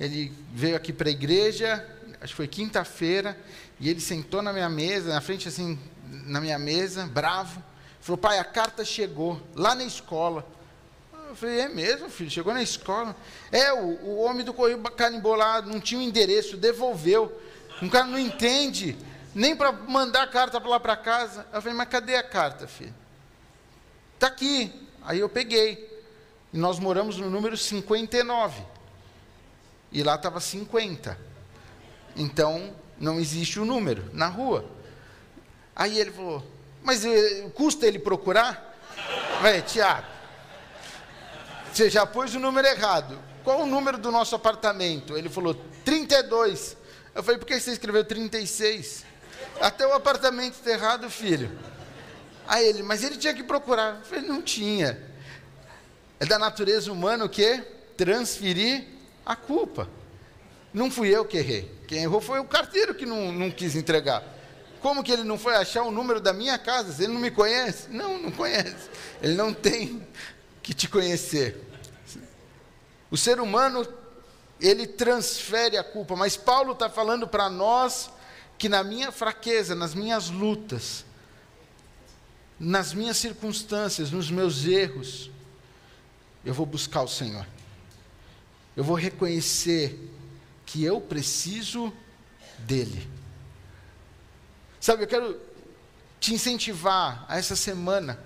ele 0.00 0.32
veio 0.52 0.76
aqui 0.76 0.92
para 0.92 1.08
a 1.08 1.12
igreja, 1.12 1.86
acho 2.20 2.32
que 2.32 2.36
foi 2.36 2.48
quinta-feira, 2.48 3.38
e 3.78 3.88
ele 3.88 4.00
sentou 4.00 4.42
na 4.42 4.52
minha 4.52 4.68
mesa, 4.68 5.12
na 5.12 5.20
frente, 5.20 5.46
assim, 5.46 5.78
na 6.24 6.40
minha 6.40 6.58
mesa, 6.58 7.06
bravo. 7.06 7.62
Falou, 8.00 8.18
pai, 8.18 8.38
a 8.38 8.44
carta 8.44 8.84
chegou, 8.84 9.40
lá 9.54 9.74
na 9.74 9.84
escola. 9.84 10.46
Eu 11.28 11.34
falei, 11.34 11.60
é 11.60 11.68
mesmo, 11.68 12.08
filho? 12.08 12.30
Chegou 12.30 12.54
na 12.54 12.62
escola? 12.62 13.14
É, 13.50 13.72
o, 13.72 13.78
o 13.78 14.20
homem 14.22 14.44
do 14.44 14.54
correio 14.54 14.80
carimbou 14.82 15.36
não 15.66 15.80
tinha 15.80 16.00
o 16.00 16.02
um 16.02 16.06
endereço, 16.06 16.56
devolveu. 16.56 17.40
Um 17.82 17.88
cara 17.88 18.06
não 18.06 18.18
entende, 18.18 18.96
nem 19.34 19.54
para 19.56 19.72
mandar 19.72 20.22
a 20.22 20.26
carta 20.28 20.58
lá 20.60 20.78
para 20.78 20.96
casa. 20.96 21.46
Eu 21.52 21.60
falei, 21.60 21.76
mas 21.76 21.88
cadê 21.88 22.14
a 22.16 22.22
carta, 22.22 22.68
filho? 22.68 22.94
Está 24.14 24.28
aqui. 24.28 24.72
Aí 25.02 25.18
eu 25.18 25.28
peguei. 25.28 26.04
E 26.52 26.58
nós 26.58 26.78
moramos 26.78 27.18
no 27.18 27.28
número 27.28 27.56
59. 27.56 28.62
E 29.90 30.02
lá 30.02 30.14
estava 30.14 30.40
50. 30.40 31.18
Então, 32.14 32.74
não 32.98 33.18
existe 33.18 33.58
o 33.58 33.62
um 33.62 33.66
número 33.66 34.08
na 34.12 34.28
rua. 34.28 34.64
Aí 35.74 35.98
ele 35.98 36.12
falou, 36.12 36.42
mas 36.82 37.04
eh, 37.04 37.50
custa 37.54 37.86
ele 37.86 37.98
procurar? 37.98 38.74
Vai, 39.42 39.60
Tiago, 39.60 40.15
você 41.76 41.90
já 41.90 42.06
pôs 42.06 42.34
o 42.34 42.40
número 42.40 42.66
errado. 42.66 43.18
Qual 43.44 43.60
o 43.60 43.66
número 43.66 43.98
do 43.98 44.10
nosso 44.10 44.34
apartamento? 44.34 45.16
Ele 45.16 45.28
falou, 45.28 45.54
32. 45.84 46.74
Eu 47.14 47.22
falei, 47.22 47.38
por 47.38 47.46
que 47.46 47.60
você 47.60 47.72
escreveu 47.72 48.02
36? 48.02 49.04
Até 49.60 49.86
o 49.86 49.92
apartamento 49.92 50.54
está 50.54 50.70
errado, 50.70 51.10
filho. 51.10 51.50
Aí 52.48 52.66
ele, 52.66 52.82
mas 52.82 53.04
ele 53.04 53.18
tinha 53.18 53.34
que 53.34 53.42
procurar. 53.42 53.96
Eu 53.96 54.04
falei, 54.04 54.24
não 54.26 54.40
tinha. 54.40 54.98
É 56.18 56.24
da 56.24 56.38
natureza 56.38 56.90
humana 56.90 57.26
o 57.26 57.28
quê? 57.28 57.62
Transferir 57.94 58.86
a 59.24 59.36
culpa. 59.36 59.86
Não 60.72 60.90
fui 60.90 61.14
eu 61.14 61.26
que 61.26 61.36
errei. 61.36 61.70
Quem 61.86 62.02
errou 62.02 62.22
foi 62.22 62.40
o 62.40 62.44
carteiro 62.44 62.94
que 62.94 63.04
não, 63.04 63.30
não 63.30 63.50
quis 63.50 63.76
entregar. 63.76 64.22
Como 64.80 65.04
que 65.04 65.12
ele 65.12 65.24
não 65.24 65.38
foi 65.38 65.54
achar 65.54 65.82
o 65.82 65.90
número 65.90 66.20
da 66.20 66.32
minha 66.32 66.58
casa? 66.58 67.04
Ele 67.04 67.12
não 67.12 67.20
me 67.20 67.30
conhece? 67.30 67.90
Não, 67.90 68.18
não 68.18 68.30
conhece. 68.30 68.88
Ele 69.20 69.34
não 69.34 69.52
tem 69.52 70.06
que 70.62 70.74
te 70.74 70.88
conhecer. 70.88 71.65
O 73.10 73.16
ser 73.16 73.40
humano, 73.40 73.86
ele 74.60 74.86
transfere 74.86 75.76
a 75.76 75.84
culpa, 75.84 76.16
mas 76.16 76.36
Paulo 76.36 76.72
está 76.72 76.88
falando 76.88 77.26
para 77.28 77.48
nós 77.48 78.10
que 78.58 78.68
na 78.68 78.82
minha 78.82 79.12
fraqueza, 79.12 79.74
nas 79.74 79.94
minhas 79.94 80.30
lutas, 80.30 81.04
nas 82.58 82.92
minhas 82.92 83.16
circunstâncias, 83.18 84.10
nos 84.10 84.30
meus 84.30 84.64
erros, 84.64 85.30
eu 86.44 86.54
vou 86.54 86.64
buscar 86.64 87.02
o 87.02 87.08
Senhor. 87.08 87.46
Eu 88.76 88.82
vou 88.82 88.96
reconhecer 88.96 90.10
que 90.64 90.82
eu 90.84 91.00
preciso 91.00 91.92
dEle. 92.58 93.08
Sabe, 94.80 95.04
eu 95.04 95.06
quero 95.06 95.40
te 96.20 96.34
incentivar 96.34 97.24
a 97.28 97.38
essa 97.38 97.56
semana 97.56 98.18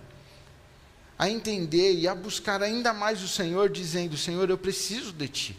a 1.20 1.28
entender 1.28 1.96
e 1.96 2.08
a 2.08 2.14
buscar 2.14 2.62
ainda 2.62 2.94
mais 2.94 3.22
o 3.22 3.28
Senhor, 3.28 3.68
dizendo: 3.68 4.16
Senhor, 4.16 4.48
eu 4.48 4.56
preciso 4.56 5.12
de 5.12 5.28
Ti. 5.28 5.58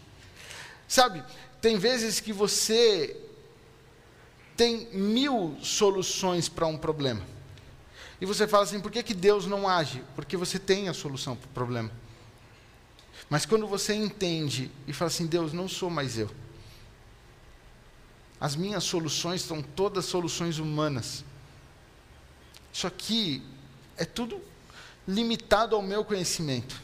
Sabe, 0.88 1.22
tem 1.60 1.78
vezes 1.78 2.18
que 2.18 2.32
você 2.32 3.16
tem 4.56 4.88
mil 4.92 5.56
soluções 5.62 6.48
para 6.48 6.66
um 6.66 6.76
problema. 6.76 7.24
E 8.20 8.26
você 8.26 8.48
fala 8.48 8.64
assim: 8.64 8.80
por 8.80 8.90
que, 8.90 9.04
que 9.04 9.14
Deus 9.14 9.46
não 9.46 9.68
age? 9.68 10.02
Porque 10.16 10.36
você 10.36 10.58
tem 10.58 10.88
a 10.88 10.92
solução 10.92 11.36
para 11.36 11.46
o 11.46 11.52
problema. 11.52 11.92
Mas 13.30 13.46
quando 13.46 13.68
você 13.68 13.94
entende 13.94 14.68
e 14.88 14.92
fala 14.92 15.12
assim: 15.12 15.26
Deus, 15.26 15.52
não 15.52 15.68
sou 15.68 15.88
mais 15.88 16.18
eu. 16.18 16.28
As 18.40 18.56
minhas 18.56 18.82
soluções 18.82 19.42
são 19.42 19.62
todas 19.62 20.06
soluções 20.06 20.58
humanas. 20.58 21.24
Isso 22.72 22.84
aqui 22.84 23.44
é 23.96 24.04
tudo 24.04 24.42
limitado 25.06 25.74
ao 25.74 25.82
meu 25.82 26.04
conhecimento. 26.04 26.80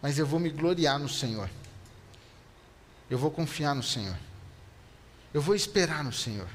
Mas 0.00 0.18
eu 0.18 0.26
vou 0.26 0.38
me 0.38 0.50
gloriar 0.50 0.98
no 0.98 1.08
Senhor. 1.08 1.50
Eu 3.10 3.18
vou 3.18 3.30
confiar 3.30 3.74
no 3.74 3.82
Senhor. 3.82 4.16
Eu 5.32 5.40
vou 5.40 5.54
esperar 5.54 6.04
no 6.04 6.12
Senhor. 6.12 6.48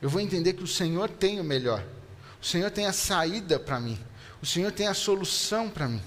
Eu 0.00 0.08
vou 0.08 0.20
entender 0.20 0.54
que 0.54 0.62
o 0.62 0.68
Senhor 0.68 1.08
tem 1.08 1.40
o 1.40 1.44
melhor. 1.44 1.84
O 2.40 2.44
Senhor 2.44 2.70
tem 2.70 2.86
a 2.86 2.92
saída 2.92 3.58
para 3.58 3.78
mim. 3.78 3.98
O 4.42 4.46
Senhor 4.46 4.72
tem 4.72 4.88
a 4.88 4.94
solução 4.94 5.70
para 5.70 5.88
mim. 5.88 6.02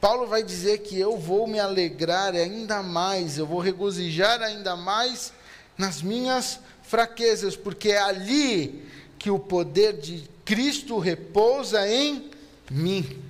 Paulo 0.00 0.26
vai 0.26 0.42
dizer 0.42 0.78
que 0.78 0.98
eu 0.98 1.16
vou 1.16 1.46
me 1.46 1.58
alegrar 1.58 2.34
ainda 2.34 2.82
mais, 2.82 3.38
eu 3.38 3.46
vou 3.46 3.58
regozijar 3.58 4.42
ainda 4.42 4.76
mais 4.76 5.32
nas 5.78 6.02
minhas 6.02 6.60
fraquezas, 6.82 7.56
porque 7.56 7.90
é 7.90 8.02
ali 8.02 8.86
que 9.18 9.30
o 9.30 9.38
poder 9.38 9.94
de 9.94 10.28
Cristo 10.44 10.98
repousa 10.98 11.88
em 11.88 12.30
mim. 12.70 13.22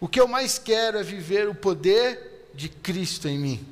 O 0.00 0.08
que 0.08 0.20
eu 0.20 0.28
mais 0.28 0.58
quero 0.58 0.98
é 0.98 1.02
viver 1.02 1.48
o 1.48 1.54
poder 1.54 2.50
de 2.54 2.68
Cristo 2.68 3.28
em 3.28 3.38
mim. 3.38 3.66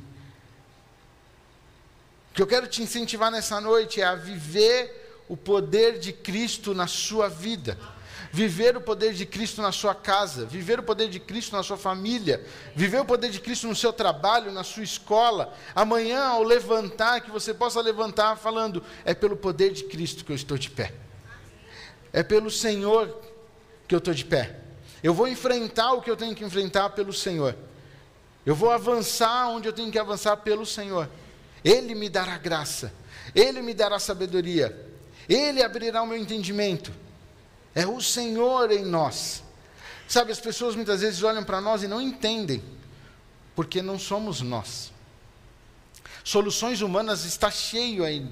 O 2.30 2.34
que 2.34 2.42
eu 2.42 2.46
quero 2.46 2.66
te 2.66 2.82
incentivar 2.82 3.30
nessa 3.30 3.60
noite 3.60 4.00
é 4.00 4.04
a 4.04 4.14
viver 4.14 5.24
o 5.28 5.36
poder 5.36 5.98
de 5.98 6.12
Cristo 6.12 6.74
na 6.74 6.86
sua 6.86 7.28
vida 7.28 7.78
viver 8.36 8.76
o 8.76 8.80
poder 8.82 9.14
de 9.14 9.24
Cristo 9.24 9.62
na 9.62 9.72
sua 9.72 9.94
casa, 9.94 10.44
viver 10.44 10.78
o 10.78 10.82
poder 10.82 11.08
de 11.08 11.18
Cristo 11.18 11.56
na 11.56 11.62
sua 11.62 11.78
família, 11.78 12.44
viver 12.74 13.00
o 13.00 13.04
poder 13.04 13.30
de 13.30 13.40
Cristo 13.40 13.66
no 13.66 13.74
seu 13.74 13.94
trabalho, 13.94 14.52
na 14.52 14.62
sua 14.62 14.82
escola. 14.82 15.54
Amanhã, 15.74 16.22
ao 16.22 16.42
levantar, 16.42 17.22
que 17.22 17.30
você 17.30 17.54
possa 17.54 17.80
levantar 17.80 18.36
falando: 18.36 18.82
é 19.06 19.14
pelo 19.14 19.38
poder 19.38 19.72
de 19.72 19.84
Cristo 19.84 20.22
que 20.22 20.32
eu 20.32 20.36
estou 20.36 20.58
de 20.58 20.68
pé, 20.68 20.92
é 22.16 22.22
pelo 22.22 22.50
Senhor 22.50 23.14
que 23.86 23.94
eu 23.94 23.98
estou 23.98 24.14
de 24.14 24.24
pé. 24.24 24.58
Eu 25.02 25.12
vou 25.12 25.28
enfrentar 25.28 25.92
o 25.92 26.00
que 26.00 26.10
eu 26.10 26.16
tenho 26.16 26.34
que 26.34 26.42
enfrentar 26.42 26.88
pelo 26.88 27.12
Senhor. 27.12 27.54
Eu 28.46 28.54
vou 28.54 28.70
avançar 28.70 29.48
onde 29.48 29.68
eu 29.68 29.72
tenho 29.72 29.92
que 29.92 29.98
avançar 29.98 30.38
pelo 30.38 30.64
Senhor. 30.64 31.10
Ele 31.62 31.94
me 31.94 32.08
dará 32.08 32.38
graça, 32.38 32.90
Ele 33.34 33.60
me 33.60 33.74
dará 33.74 33.98
sabedoria, 33.98 34.74
Ele 35.28 35.62
abrirá 35.62 36.00
o 36.00 36.06
meu 36.06 36.16
entendimento. 36.16 36.90
É 37.74 37.86
o 37.86 38.00
Senhor 38.00 38.72
em 38.72 38.82
nós. 38.82 39.42
Sabe, 40.08 40.32
as 40.32 40.40
pessoas 40.40 40.74
muitas 40.74 41.02
vezes 41.02 41.22
olham 41.22 41.44
para 41.44 41.60
nós 41.60 41.82
e 41.82 41.86
não 41.86 42.00
entendem, 42.00 42.64
porque 43.54 43.82
não 43.82 43.98
somos 43.98 44.40
nós. 44.40 44.90
Soluções 46.24 46.80
humanas 46.80 47.26
está 47.26 47.50
cheio 47.50 48.04
aí 48.04 48.26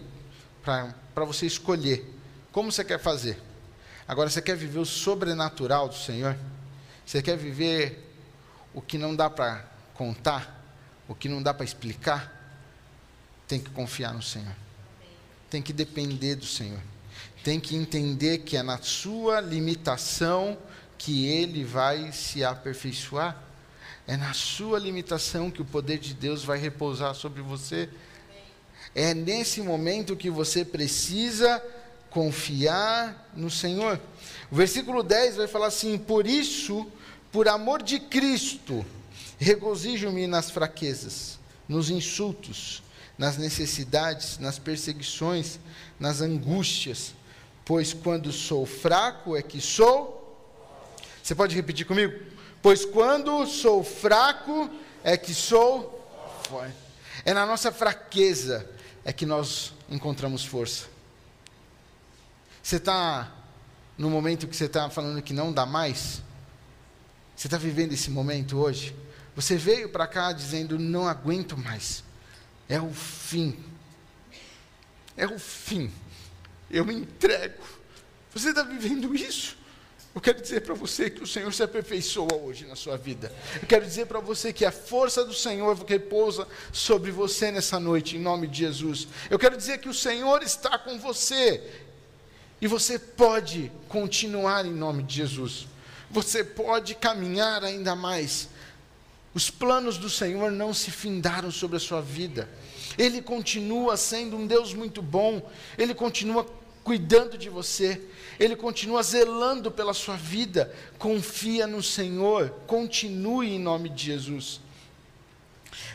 para 0.62 1.24
você 1.26 1.44
escolher 1.44 2.10
como 2.50 2.72
você 2.72 2.82
quer 2.82 2.98
fazer. 2.98 3.38
Agora, 4.06 4.28
você 4.28 4.42
quer 4.42 4.56
viver 4.56 4.78
o 4.78 4.84
sobrenatural 4.84 5.88
do 5.88 5.94
Senhor? 5.94 6.37
Você 7.06 7.23
quer 7.23 7.37
viver 7.37 8.14
o 8.73 8.80
que 8.80 8.99
não 8.99 9.14
dá 9.14 9.30
para 9.30 9.64
contar? 9.94 10.62
O 11.08 11.14
que 11.14 11.28
não 11.28 11.42
dá 11.42 11.52
para 11.52 11.64
explicar? 11.64 12.34
tem 13.46 13.61
que 13.61 13.70
confiar 13.70 14.12
no 14.12 14.23
Senhor. 14.23 14.54
Tem 15.50 15.62
que 15.62 15.73
depender 15.73 16.34
do 16.34 16.46
Senhor. 16.46 16.80
Tem 17.42 17.61
que 17.61 17.76
entender 17.76 18.38
que 18.38 18.56
é 18.56 18.62
na 18.62 18.78
sua 18.78 19.40
limitação 19.40 20.58
que 20.96 21.26
ele 21.26 21.64
vai 21.64 22.11
se 22.12 22.42
aperfeiçoar. 22.42 23.37
É 24.06 24.16
na 24.16 24.32
sua 24.32 24.78
limitação 24.78 25.50
que 25.50 25.62
o 25.62 25.64
poder 25.64 25.99
de 25.99 26.14
Deus 26.14 26.44
vai 26.44 26.58
repousar 26.58 27.14
sobre 27.14 27.42
você. 27.42 27.88
É 28.94 29.14
nesse 29.14 29.61
momento 29.61 30.16
que 30.16 30.30
você 30.30 30.64
precisa 30.64 31.62
confiar 32.14 33.28
no 33.35 33.50
Senhor. 33.50 34.00
O 34.50 34.54
versículo 34.54 35.02
10 35.02 35.37
vai 35.37 35.49
falar 35.49 35.66
assim: 35.66 35.99
Por 35.99 36.28
isso, 36.28 36.87
por 37.33 37.49
amor 37.49 37.83
de 37.83 37.99
Cristo, 37.99 38.87
regozijo-me 39.37 40.28
nas 40.28 40.49
fraquezas, 40.49 41.40
nos 41.68 41.90
insultos, 41.90 42.85
nas 43.18 43.37
necessidades, 43.37 44.38
nas 44.38 44.61
perseguições, 44.61 45.59
nas 45.99 46.21
angústias, 46.21 47.12
pois 47.64 47.92
quando 47.92 48.33
sou 48.33 48.64
fraco 48.64 49.37
é 49.37 49.42
que 49.42 49.61
sou. 49.61 50.21
Você 51.21 51.35
pode 51.35 51.56
repetir 51.56 51.85
comigo? 51.85 52.14
Pois 52.62 52.85
quando 52.85 53.44
sou 53.47 53.83
fraco, 53.83 54.71
é 55.02 55.16
que 55.16 55.35
sou. 55.35 56.00
É 57.25 57.35
na 57.35 57.44
nossa 57.44 57.73
fraqueza 57.73 58.71
é 59.04 59.12
que 59.12 59.26
nós 59.26 59.73
encontramos 59.90 60.44
força. 60.44 60.93
Você 62.64 62.76
está 62.76 63.30
no 63.99 64.09
momento 64.09 64.49
que 64.49 64.56
você 64.56 64.64
está 64.64 64.88
falando 64.88 65.21
que 65.21 65.35
não 65.35 65.52
dá 65.52 65.66
mais? 65.66 66.23
Você 67.37 67.47
está 67.47 67.59
vivendo 67.59 67.92
esse 67.92 68.11
momento 68.11 68.56
hoje? 68.56 68.97
Você 69.37 69.54
veio 69.54 69.90
para 69.90 70.06
cá 70.06 70.33
dizendo: 70.33 70.78
não 70.78 71.06
aguento 71.06 71.59
mais. 71.59 72.02
É 72.66 72.80
o 72.80 72.90
fim. 72.90 73.62
É 75.14 75.26
o 75.26 75.38
fim. 75.38 75.92
Eu 76.71 76.87
me 76.87 76.94
entrego. 76.94 77.62
Você 78.33 78.49
está 78.49 78.62
vivendo 78.62 79.14
isso? 79.14 79.59
Eu 80.14 80.21
quero 80.21 80.40
dizer 80.40 80.62
para 80.62 80.75
você 80.75 81.11
que 81.11 81.23
o 81.23 81.26
Senhor 81.26 81.52
se 81.52 81.62
aperfeiçoa 81.62 82.35
hoje 82.35 82.64
na 82.66 82.76
sua 82.76 82.97
vida. 82.97 83.30
Eu 83.61 83.66
quero 83.66 83.85
dizer 83.85 84.06
para 84.06 84.21
você 84.21 84.52
que 84.52 84.64
a 84.64 84.73
força 84.73 85.23
do 85.25 85.35
Senhor 85.35 85.76
repousa 85.85 86.47
sobre 86.73 87.11
você 87.11 87.50
nessa 87.50 87.78
noite, 87.78 88.16
em 88.16 88.21
nome 88.21 88.47
de 88.47 88.59
Jesus. 88.59 89.09
Eu 89.28 89.38
quero 89.38 89.56
dizer 89.56 89.78
que 89.78 89.88
o 89.88 89.94
Senhor 89.94 90.42
está 90.42 90.78
com 90.78 90.99
você. 90.99 91.83
E 92.64 92.66
você 92.66 92.99
pode 92.99 93.71
continuar 93.90 94.64
em 94.64 94.73
nome 94.73 95.02
de 95.02 95.16
Jesus. 95.16 95.66
Você 96.11 96.42
pode 96.42 96.94
caminhar 96.94 97.62
ainda 97.62 97.94
mais. 97.94 98.49
Os 99.35 99.50
planos 99.50 99.99
do 99.99 100.09
Senhor 100.09 100.50
não 100.50 100.73
se 100.73 100.90
findaram 100.90 101.50
sobre 101.50 101.76
a 101.76 101.80
sua 101.80 102.00
vida. 102.00 102.49
Ele 102.97 103.21
continua 103.21 103.99
sendo 103.99 104.38
um 104.38 104.47
Deus 104.47 104.73
muito 104.73 105.02
bom. 105.02 105.47
Ele 105.76 105.92
continua 105.92 106.47
cuidando 106.83 107.37
de 107.37 107.50
você. 107.50 108.00
Ele 108.40 108.56
continua 108.56 109.02
zelando 109.02 109.71
pela 109.71 109.92
sua 109.92 110.16
vida. 110.16 110.75
Confia 110.99 111.66
no 111.66 111.83
Senhor, 111.83 112.49
continue 112.66 113.50
em 113.50 113.61
nome 113.61 113.90
de 113.90 114.04
Jesus. 114.06 114.59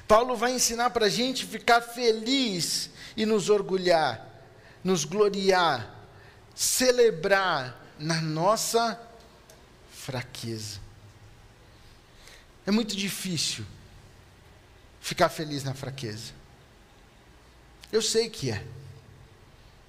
Paulo 0.08 0.36
vai 0.36 0.52
ensinar 0.52 0.92
para 0.92 1.08
a 1.08 1.10
gente 1.10 1.48
ficar 1.48 1.82
feliz 1.82 2.92
e 3.18 3.25
nos 3.25 3.50
orgulhar, 3.50 4.24
nos 4.84 5.03
gloriar, 5.03 5.98
celebrar 6.55 7.79
na 7.98 8.22
nossa 8.22 9.00
fraqueza. 9.92 10.79
É 12.66 12.72
muito 12.72 12.96
difícil 12.96 13.66
ficar 15.01 15.29
feliz 15.29 15.64
na 15.64 15.74
fraqueza. 15.74 16.33
Eu 17.92 18.01
sei 18.01 18.29
que 18.29 18.51
é 18.51 18.64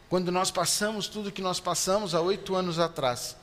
quando 0.08 0.32
nós 0.32 0.50
passamos 0.50 1.06
tudo 1.06 1.30
que 1.30 1.42
nós 1.42 1.60
passamos 1.60 2.14
há 2.14 2.20
oito 2.20 2.56
anos 2.56 2.78
atrás. 2.78 3.36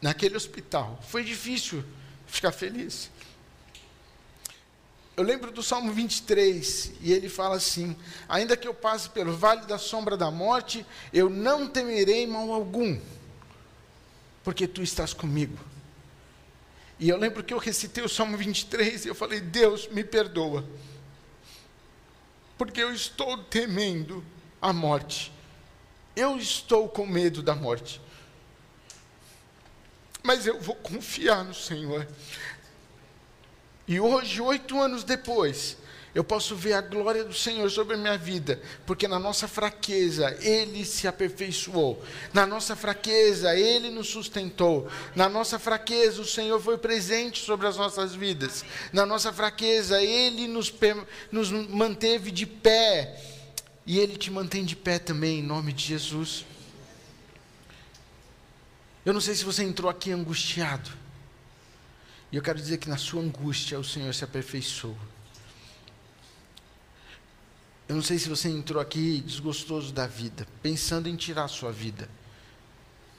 Naquele 0.00 0.36
hospital. 0.36 1.02
Foi 1.08 1.22
difícil 1.22 1.84
ficar 2.26 2.52
feliz. 2.52 3.10
Eu 5.16 5.22
lembro 5.22 5.52
do 5.52 5.62
Salmo 5.62 5.92
23, 5.92 6.92
e 7.00 7.12
ele 7.12 7.28
fala 7.28 7.56
assim: 7.56 7.96
Ainda 8.28 8.56
que 8.56 8.66
eu 8.66 8.74
passe 8.74 9.08
pelo 9.10 9.36
vale 9.36 9.64
da 9.66 9.78
sombra 9.78 10.16
da 10.16 10.30
morte, 10.30 10.84
eu 11.12 11.30
não 11.30 11.68
temerei 11.68 12.26
mal 12.26 12.52
algum, 12.52 12.98
porque 14.42 14.66
tu 14.66 14.82
estás 14.82 15.12
comigo. 15.12 15.58
E 16.98 17.08
eu 17.08 17.16
lembro 17.16 17.44
que 17.44 17.54
eu 17.54 17.58
recitei 17.58 18.02
o 18.02 18.08
Salmo 18.08 18.36
23 18.36 19.04
e 19.04 19.08
eu 19.08 19.14
falei: 19.14 19.40
Deus, 19.40 19.88
me 19.88 20.02
perdoa 20.02 20.64
porque 22.56 22.82
eu 22.82 22.92
estou 22.92 23.38
temendo 23.44 24.24
a 24.60 24.72
morte. 24.72 25.32
Eu 26.14 26.36
estou 26.36 26.88
com 26.88 27.06
medo 27.06 27.42
da 27.42 27.54
morte. 27.54 28.00
Mas 30.22 30.46
eu 30.46 30.60
vou 30.60 30.76
confiar 30.76 31.44
no 31.44 31.54
Senhor. 31.54 32.06
E 33.86 34.00
hoje, 34.00 34.40
oito 34.40 34.80
anos 34.80 35.04
depois, 35.04 35.76
eu 36.14 36.22
posso 36.22 36.54
ver 36.54 36.74
a 36.74 36.80
glória 36.80 37.24
do 37.24 37.34
Senhor 37.34 37.68
sobre 37.68 37.94
a 37.94 37.98
minha 37.98 38.16
vida, 38.16 38.60
porque 38.86 39.08
na 39.08 39.18
nossa 39.18 39.48
fraqueza 39.48 40.36
Ele 40.40 40.84
se 40.84 41.08
aperfeiçoou, 41.08 42.02
na 42.32 42.46
nossa 42.46 42.76
fraqueza 42.76 43.54
Ele 43.54 43.90
nos 43.90 44.08
sustentou, 44.08 44.88
na 45.16 45.28
nossa 45.28 45.58
fraqueza 45.58 46.22
o 46.22 46.24
Senhor 46.24 46.60
foi 46.60 46.78
presente 46.78 47.42
sobre 47.42 47.66
as 47.66 47.76
nossas 47.76 48.14
vidas, 48.14 48.64
na 48.92 49.04
nossa 49.04 49.32
fraqueza 49.32 50.00
Ele 50.00 50.46
nos, 50.46 50.72
nos 51.32 51.50
manteve 51.50 52.30
de 52.30 52.46
pé, 52.46 53.20
e 53.84 53.98
Ele 53.98 54.16
te 54.16 54.30
mantém 54.30 54.64
de 54.64 54.76
pé 54.76 55.00
também, 55.00 55.40
em 55.40 55.42
nome 55.42 55.72
de 55.72 55.84
Jesus. 55.84 56.46
Eu 59.04 59.12
não 59.12 59.20
sei 59.20 59.34
se 59.34 59.44
você 59.44 59.64
entrou 59.64 59.90
aqui 59.90 60.12
angustiado, 60.12 60.90
e 62.32 62.36
eu 62.36 62.42
quero 62.42 62.58
dizer 62.58 62.78
que 62.78 62.88
na 62.88 62.96
sua 62.96 63.22
angústia 63.22 63.78
o 63.78 63.84
Senhor 63.84 64.12
se 64.14 64.24
aperfeiçoou. 64.24 64.96
Eu 67.86 67.96
não 67.96 68.02
sei 68.02 68.18
se 68.18 68.28
você 68.28 68.48
entrou 68.48 68.80
aqui 68.80 69.20
desgostoso 69.20 69.92
da 69.92 70.06
vida, 70.06 70.46
pensando 70.62 71.08
em 71.08 71.16
tirar 71.16 71.44
a 71.44 71.48
sua 71.48 71.70
vida. 71.70 72.08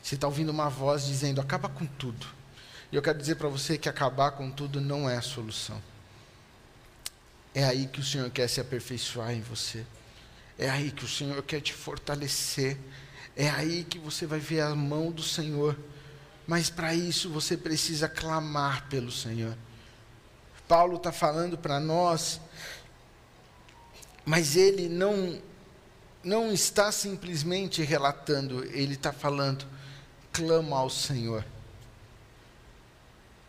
Você 0.01 0.15
está 0.15 0.27
ouvindo 0.27 0.49
uma 0.49 0.69
voz 0.69 1.05
dizendo: 1.05 1.39
acaba 1.39 1.69
com 1.69 1.85
tudo. 1.85 2.25
E 2.91 2.95
eu 2.95 3.01
quero 3.01 3.17
dizer 3.17 3.35
para 3.35 3.47
você 3.47 3.77
que 3.77 3.89
acabar 3.89 4.31
com 4.31 4.51
tudo 4.51 4.81
não 4.81 5.09
é 5.09 5.17
a 5.17 5.21
solução. 5.21 5.81
É 7.53 7.63
aí 7.63 7.87
que 7.87 7.99
o 7.99 8.03
Senhor 8.03 8.29
quer 8.31 8.47
se 8.47 8.59
aperfeiçoar 8.59 9.33
em 9.33 9.41
você. 9.41 9.85
É 10.57 10.69
aí 10.69 10.91
que 10.91 11.05
o 11.05 11.07
Senhor 11.07 11.41
quer 11.43 11.61
te 11.61 11.73
fortalecer. 11.73 12.77
É 13.35 13.49
aí 13.49 13.83
que 13.83 13.99
você 13.99 14.25
vai 14.25 14.39
ver 14.39 14.61
a 14.61 14.75
mão 14.75 15.11
do 15.11 15.23
Senhor. 15.23 15.77
Mas 16.47 16.69
para 16.69 16.93
isso 16.93 17.29
você 17.29 17.57
precisa 17.57 18.07
clamar 18.07 18.87
pelo 18.87 19.11
Senhor. 19.11 19.57
Paulo 20.67 20.97
está 20.97 21.11
falando 21.11 21.57
para 21.57 21.79
nós 21.79 22.39
mas 24.25 24.55
ele 24.55 24.89
não, 24.89 25.39
não 26.23 26.51
está 26.51 26.91
simplesmente 26.91 27.83
relatando, 27.83 28.65
ele 28.75 28.95
está 28.95 29.13
falando, 29.13 29.65
clama 30.33 30.77
ao 30.77 30.89
Senhor. 30.89 31.45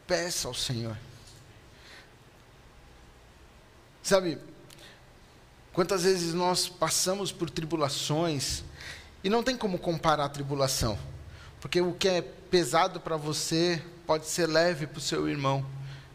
Peça 0.06 0.46
ao 0.46 0.54
Senhor. 0.54 0.96
Sabe, 4.02 4.38
quantas 5.72 6.04
vezes 6.04 6.34
nós 6.34 6.68
passamos 6.68 7.32
por 7.32 7.48
tribulações 7.48 8.62
e 9.24 9.30
não 9.30 9.42
tem 9.42 9.56
como 9.56 9.78
comparar 9.78 10.26
a 10.26 10.28
tribulação, 10.28 10.96
porque 11.60 11.80
o 11.80 11.94
que 11.94 12.06
é 12.06 12.22
pesado 12.50 13.00
para 13.00 13.16
você 13.16 13.82
pode 14.06 14.26
ser 14.26 14.46
leve 14.46 14.86
para 14.86 14.98
o 14.98 15.02
seu 15.02 15.28
irmão, 15.28 15.64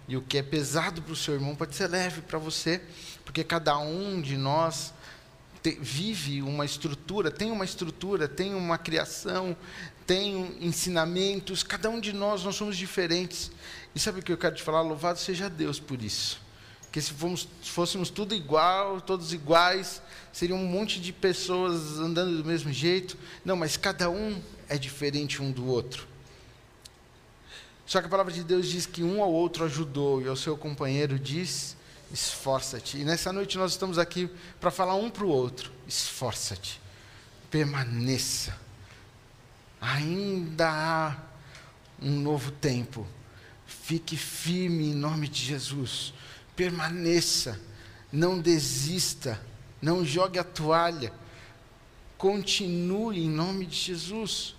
e 0.07 0.17
o 0.17 0.21
que 0.21 0.37
é 0.37 0.43
pesado 0.43 1.01
para 1.01 1.13
o 1.13 1.15
seu 1.15 1.33
irmão 1.33 1.55
pode 1.55 1.75
ser 1.75 1.87
leve 1.87 2.21
para 2.21 2.39
você 2.39 2.81
porque 3.31 3.43
cada 3.45 3.77
um 3.77 4.21
de 4.21 4.35
nós 4.35 4.93
te, 5.63 5.77
vive 5.79 6.41
uma 6.41 6.65
estrutura, 6.65 7.31
tem 7.31 7.49
uma 7.49 7.63
estrutura, 7.63 8.27
tem 8.27 8.53
uma 8.53 8.77
criação, 8.77 9.55
tem 10.05 10.57
ensinamentos, 10.59 11.63
cada 11.63 11.89
um 11.89 11.99
de 11.99 12.11
nós, 12.11 12.43
nós 12.43 12.55
somos 12.55 12.75
diferentes. 12.75 13.49
E 13.95 13.99
sabe 13.99 14.19
o 14.19 14.23
que 14.23 14.33
eu 14.33 14.37
quero 14.37 14.55
te 14.55 14.63
falar? 14.63 14.81
Louvado 14.81 15.17
seja 15.17 15.49
Deus 15.49 15.79
por 15.79 16.01
isso. 16.01 16.41
Porque 16.81 16.99
se 16.99 17.13
fomos, 17.13 17.47
fôssemos 17.63 18.09
tudo 18.09 18.35
igual, 18.35 18.99
todos 18.99 19.31
iguais, 19.31 20.01
seria 20.33 20.55
um 20.55 20.65
monte 20.65 20.99
de 20.99 21.13
pessoas 21.13 21.99
andando 21.99 22.35
do 22.35 22.43
mesmo 22.43 22.73
jeito. 22.73 23.17
Não, 23.45 23.55
mas 23.55 23.77
cada 23.77 24.09
um 24.09 24.41
é 24.67 24.77
diferente 24.77 25.41
um 25.41 25.51
do 25.51 25.65
outro. 25.67 26.10
Só 27.91 27.99
que 27.99 28.07
a 28.07 28.09
palavra 28.09 28.31
de 28.31 28.41
Deus 28.41 28.69
diz 28.69 28.85
que 28.85 29.03
um 29.03 29.21
ao 29.21 29.29
outro 29.29 29.65
ajudou, 29.65 30.21
e 30.21 30.27
ao 30.29 30.35
seu 30.37 30.55
companheiro 30.55 31.19
diz: 31.19 31.75
esforça-te. 32.09 32.97
E 32.97 33.03
nessa 33.03 33.33
noite 33.33 33.57
nós 33.57 33.73
estamos 33.73 33.99
aqui 33.99 34.31
para 34.61 34.71
falar 34.71 34.95
um 34.95 35.09
para 35.09 35.25
o 35.25 35.27
outro: 35.27 35.69
esforça-te, 35.85 36.79
permaneça. 37.49 38.57
Ainda 39.81 40.69
há 40.69 41.17
um 42.01 42.11
novo 42.11 42.49
tempo. 42.49 43.05
Fique 43.65 44.15
firme 44.15 44.91
em 44.91 44.95
nome 44.95 45.27
de 45.27 45.43
Jesus. 45.43 46.13
Permaneça. 46.55 47.59
Não 48.09 48.39
desista, 48.39 49.37
não 49.81 50.05
jogue 50.05 50.39
a 50.39 50.45
toalha. 50.45 51.11
Continue 52.17 53.19
em 53.19 53.29
nome 53.29 53.65
de 53.65 53.75
Jesus. 53.75 54.55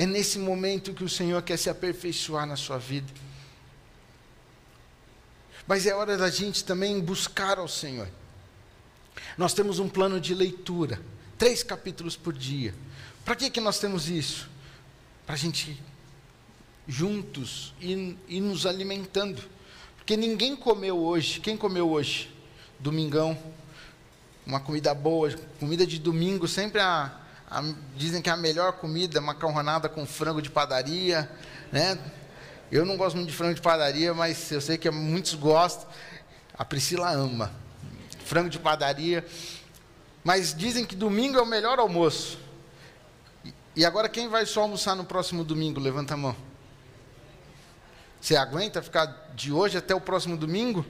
É 0.00 0.06
nesse 0.06 0.38
momento 0.38 0.94
que 0.94 1.04
o 1.04 1.08
Senhor 1.10 1.42
quer 1.42 1.58
se 1.58 1.68
aperfeiçoar 1.68 2.46
na 2.46 2.56
sua 2.56 2.78
vida. 2.78 3.12
Mas 5.66 5.84
é 5.84 5.94
hora 5.94 6.16
da 6.16 6.30
gente 6.30 6.64
também 6.64 6.98
buscar 6.98 7.58
ao 7.58 7.68
Senhor. 7.68 8.08
Nós 9.36 9.52
temos 9.52 9.78
um 9.78 9.90
plano 9.90 10.18
de 10.18 10.34
leitura, 10.34 10.98
três 11.36 11.62
capítulos 11.62 12.16
por 12.16 12.32
dia. 12.32 12.74
Para 13.26 13.36
que, 13.36 13.50
que 13.50 13.60
nós 13.60 13.78
temos 13.78 14.08
isso? 14.08 14.48
Para 15.26 15.34
a 15.34 15.38
gente 15.38 15.78
juntos 16.88 17.74
ir, 17.78 18.16
ir 18.26 18.40
nos 18.40 18.64
alimentando. 18.64 19.42
Porque 19.98 20.16
ninguém 20.16 20.56
comeu 20.56 20.98
hoje. 20.98 21.40
Quem 21.40 21.58
comeu 21.58 21.90
hoje? 21.90 22.34
Domingão. 22.78 23.38
Uma 24.46 24.60
comida 24.60 24.94
boa. 24.94 25.30
Comida 25.58 25.86
de 25.86 25.98
domingo 25.98 26.48
sempre 26.48 26.80
a, 26.80 27.19
a, 27.50 27.62
dizem 27.96 28.22
que 28.22 28.30
é 28.30 28.32
a 28.32 28.36
melhor 28.36 28.74
comida, 28.74 29.20
macarronada 29.20 29.88
com 29.88 30.06
frango 30.06 30.40
de 30.40 30.50
padaria, 30.50 31.30
né? 31.72 31.98
Eu 32.70 32.86
não 32.86 32.96
gosto 32.96 33.16
muito 33.16 33.28
de 33.28 33.36
frango 33.36 33.54
de 33.54 33.60
padaria, 33.60 34.14
mas 34.14 34.50
eu 34.52 34.60
sei 34.60 34.78
que 34.78 34.88
muitos 34.90 35.34
gostam. 35.34 35.88
A 36.56 36.64
Priscila 36.64 37.10
ama 37.10 37.50
frango 38.30 38.48
de 38.48 38.60
padaria. 38.60 39.26
Mas 40.22 40.54
dizem 40.54 40.86
que 40.86 40.94
domingo 40.94 41.36
é 41.36 41.42
o 41.42 41.46
melhor 41.46 41.80
almoço. 41.80 42.38
E 43.74 43.84
agora 43.84 44.08
quem 44.08 44.28
vai 44.28 44.46
só 44.46 44.62
almoçar 44.62 44.94
no 44.94 45.04
próximo 45.04 45.42
domingo? 45.42 45.80
Levanta 45.80 46.14
a 46.14 46.16
mão. 46.16 46.36
Você 48.20 48.36
aguenta 48.36 48.80
ficar 48.80 49.32
de 49.34 49.50
hoje 49.50 49.76
até 49.78 49.94
o 49.94 50.00
próximo 50.00 50.36
domingo? 50.36 50.86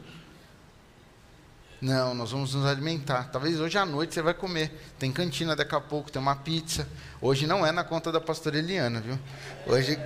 Não, 1.81 2.15
nós 2.15 2.31
vamos 2.31 2.55
nos 2.55 2.67
alimentar. 2.67 3.31
Talvez 3.33 3.59
hoje 3.59 3.79
à 3.79 3.87
noite 3.87 4.13
você 4.13 4.21
vai 4.21 4.35
comer. 4.35 4.71
Tem 4.99 5.11
cantina 5.11 5.57
daqui 5.57 5.75
a 5.75 5.81
pouco, 5.81 6.13
tem 6.13 6.21
uma 6.21 6.37
pizza. 6.37 6.87
Hoje 7.23 7.47
não 7.47 7.67
é 7.67 7.73
na 7.73 7.83
conta 7.83 8.13
da 8.13 8.21
pastora 8.21 8.59
Eliana, 8.59 9.01
viu? 9.01 9.19
Hoje 9.67 9.99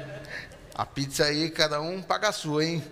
a 0.73 0.87
pizza 0.87 1.25
aí 1.25 1.51
cada 1.51 1.81
um 1.81 2.01
paga 2.01 2.29
a 2.29 2.33
sua, 2.33 2.65
hein? 2.65 2.85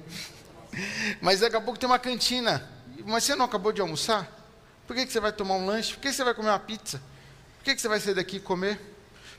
Mas 1.20 1.38
daqui 1.38 1.54
a 1.54 1.60
pouco 1.60 1.78
tem 1.78 1.88
uma 1.88 1.98
cantina. 1.98 2.68
Mas 3.04 3.22
você 3.22 3.36
não 3.36 3.44
acabou 3.44 3.70
de 3.70 3.80
almoçar? 3.80 4.28
Por 4.84 4.96
que, 4.96 5.06
que 5.06 5.12
você 5.12 5.20
vai 5.20 5.32
tomar 5.32 5.54
um 5.54 5.66
lanche? 5.66 5.94
Por 5.94 6.00
que 6.00 6.12
você 6.12 6.24
vai 6.24 6.34
comer 6.34 6.48
uma 6.48 6.58
pizza? 6.58 7.00
Por 7.58 7.64
que, 7.64 7.76
que 7.76 7.80
você 7.80 7.88
vai 7.88 8.00
sair 8.00 8.14
daqui 8.14 8.38
e 8.38 8.40
comer? 8.40 8.80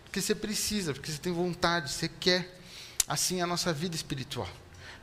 Porque 0.05 0.21
você 0.21 0.33
precisa, 0.33 0.93
porque 0.93 1.11
você 1.11 1.17
tem 1.17 1.33
vontade, 1.33 1.91
você 1.91 2.07
quer. 2.07 2.59
Assim 3.05 3.41
é 3.41 3.43
a 3.43 3.47
nossa 3.47 3.73
vida 3.73 3.93
espiritual. 3.93 4.47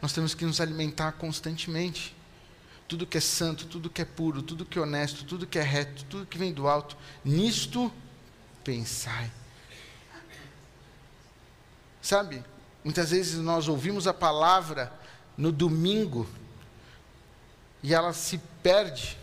Nós 0.00 0.14
temos 0.14 0.32
que 0.32 0.46
nos 0.46 0.62
alimentar 0.62 1.12
constantemente 1.12 2.16
tudo 2.90 3.06
que 3.06 3.18
é 3.18 3.20
santo, 3.20 3.66
tudo 3.66 3.88
que 3.88 4.02
é 4.02 4.04
puro, 4.04 4.42
tudo 4.42 4.64
que 4.64 4.76
é 4.76 4.82
honesto, 4.82 5.24
tudo 5.24 5.46
que 5.46 5.60
é 5.60 5.62
reto, 5.62 6.04
tudo 6.06 6.26
que 6.26 6.36
vem 6.36 6.52
do 6.52 6.66
alto, 6.66 6.96
nisto 7.24 7.90
pensai. 8.64 9.30
Sabe, 12.02 12.42
muitas 12.82 13.12
vezes 13.12 13.38
nós 13.38 13.68
ouvimos 13.68 14.08
a 14.08 14.12
palavra 14.12 14.92
no 15.36 15.52
domingo 15.52 16.28
e 17.80 17.94
ela 17.94 18.12
se 18.12 18.38
perde 18.60 19.16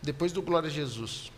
depois 0.00 0.32
do 0.32 0.40
glória 0.40 0.68
a 0.68 0.72
Jesus. 0.72 1.30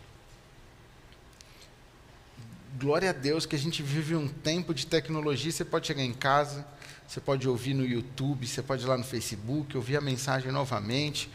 Glória 2.79 3.09
a 3.09 3.13
Deus 3.13 3.45
que 3.45 3.57
a 3.57 3.59
gente 3.59 3.83
vive 3.83 4.15
um 4.15 4.29
tempo 4.29 4.73
de 4.73 4.87
tecnologia, 4.87 5.51
você 5.51 5.65
pode 5.65 5.87
chegar 5.87 6.03
em 6.03 6.13
casa, 6.13 6.65
você 7.05 7.19
pode 7.19 7.49
ouvir 7.49 7.73
no 7.73 7.85
YouTube, 7.85 8.47
você 8.47 8.63
pode 8.63 8.83
ir 8.83 8.87
lá 8.87 8.97
no 8.97 9.03
Facebook, 9.03 9.75
ouvir 9.75 9.97
a 9.97 10.01
mensagem 10.01 10.53
novamente. 10.53 11.29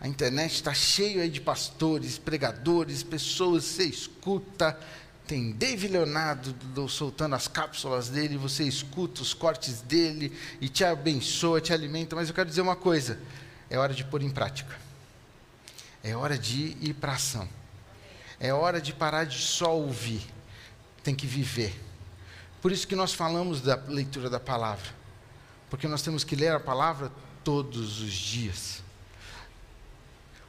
A 0.00 0.08
internet 0.08 0.54
está 0.54 0.74
cheia 0.74 1.28
de 1.28 1.40
pastores, 1.40 2.18
pregadores, 2.18 3.02
pessoas, 3.02 3.64
você 3.64 3.84
escuta. 3.84 4.78
Tem 5.26 5.52
David 5.52 5.92
Leonardo 5.92 6.88
soltando 6.88 7.34
as 7.34 7.48
cápsulas 7.48 8.10
dele, 8.10 8.36
você 8.36 8.64
escuta 8.64 9.22
os 9.22 9.32
cortes 9.32 9.80
dele 9.80 10.36
e 10.60 10.68
te 10.68 10.84
abençoa, 10.84 11.60
te 11.60 11.72
alimenta. 11.72 12.14
Mas 12.14 12.28
eu 12.28 12.34
quero 12.34 12.48
dizer 12.48 12.60
uma 12.60 12.76
coisa: 12.76 13.18
é 13.70 13.78
hora 13.78 13.94
de 13.94 14.04
pôr 14.04 14.22
em 14.22 14.30
prática. 14.30 14.78
É 16.02 16.14
hora 16.14 16.36
de 16.36 16.76
ir 16.82 16.94
para 16.94 17.14
ação. 17.14 17.48
É 18.38 18.52
hora 18.52 18.78
de 18.78 18.92
parar 18.92 19.24
de 19.24 19.38
só 19.38 19.74
ouvir. 19.74 20.20
Tem 21.02 21.14
que 21.14 21.26
viver. 21.26 21.74
Por 22.60 22.70
isso 22.70 22.86
que 22.86 22.94
nós 22.94 23.14
falamos 23.14 23.62
da 23.62 23.76
leitura 23.88 24.28
da 24.28 24.38
palavra. 24.38 24.90
Porque 25.70 25.88
nós 25.88 26.02
temos 26.02 26.22
que 26.22 26.36
ler 26.36 26.52
a 26.52 26.60
palavra 26.60 27.10
todos 27.42 28.00
os 28.00 28.12
dias. 28.12 28.83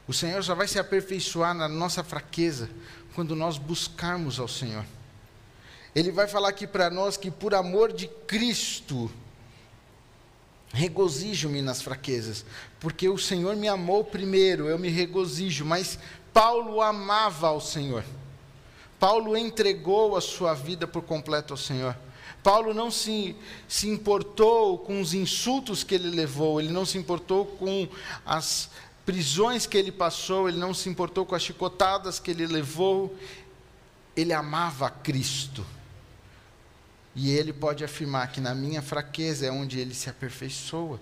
O 0.08 0.12
Senhor 0.12 0.42
só 0.44 0.54
vai 0.54 0.68
se 0.68 0.78
aperfeiçoar 0.78 1.52
na 1.54 1.68
nossa 1.68 2.04
fraqueza 2.04 2.70
quando 3.14 3.34
nós 3.34 3.58
buscarmos 3.58 4.38
ao 4.38 4.46
Senhor. 4.46 4.84
Ele 5.94 6.12
vai 6.12 6.28
falar 6.28 6.50
aqui 6.50 6.66
para 6.66 6.90
nós 6.90 7.16
que 7.16 7.30
por 7.30 7.54
amor 7.54 7.92
de 7.92 8.06
Cristo, 8.26 9.10
regozijo-me 10.72 11.62
nas 11.62 11.80
fraquezas, 11.80 12.44
porque 12.78 13.08
o 13.08 13.18
Senhor 13.18 13.56
me 13.56 13.66
amou 13.66 14.04
primeiro, 14.04 14.68
eu 14.68 14.78
me 14.78 14.88
regozijo, 14.88 15.64
mas 15.64 15.98
Paulo 16.32 16.82
amava 16.82 17.48
ao 17.48 17.60
Senhor. 17.60 18.04
Paulo 19.00 19.36
entregou 19.36 20.16
a 20.16 20.20
sua 20.20 20.54
vida 20.54 20.86
por 20.86 21.02
completo 21.02 21.54
ao 21.54 21.56
Senhor. 21.56 21.96
Paulo 22.42 22.72
não 22.72 22.90
se, 22.90 23.34
se 23.66 23.88
importou 23.88 24.78
com 24.78 25.00
os 25.00 25.14
insultos 25.14 25.82
que 25.82 25.94
ele 25.94 26.10
levou, 26.10 26.60
ele 26.60 26.70
não 26.70 26.86
se 26.86 26.96
importou 26.96 27.44
com 27.44 27.88
as 28.24 28.70
prisões 29.06 29.66
que 29.66 29.78
ele 29.78 29.92
passou, 29.92 30.48
ele 30.48 30.58
não 30.58 30.74
se 30.74 30.88
importou 30.88 31.24
com 31.24 31.36
as 31.36 31.42
chicotadas 31.42 32.18
que 32.18 32.32
ele 32.32 32.44
levou, 32.44 33.16
ele 34.16 34.32
amava 34.32 34.90
Cristo. 34.90 35.64
E 37.14 37.30
ele 37.30 37.52
pode 37.52 37.84
afirmar 37.84 38.32
que 38.32 38.40
na 38.40 38.54
minha 38.54 38.82
fraqueza 38.82 39.46
é 39.46 39.50
onde 39.50 39.78
ele 39.78 39.94
se 39.94 40.10
aperfeiçoa. 40.10 41.00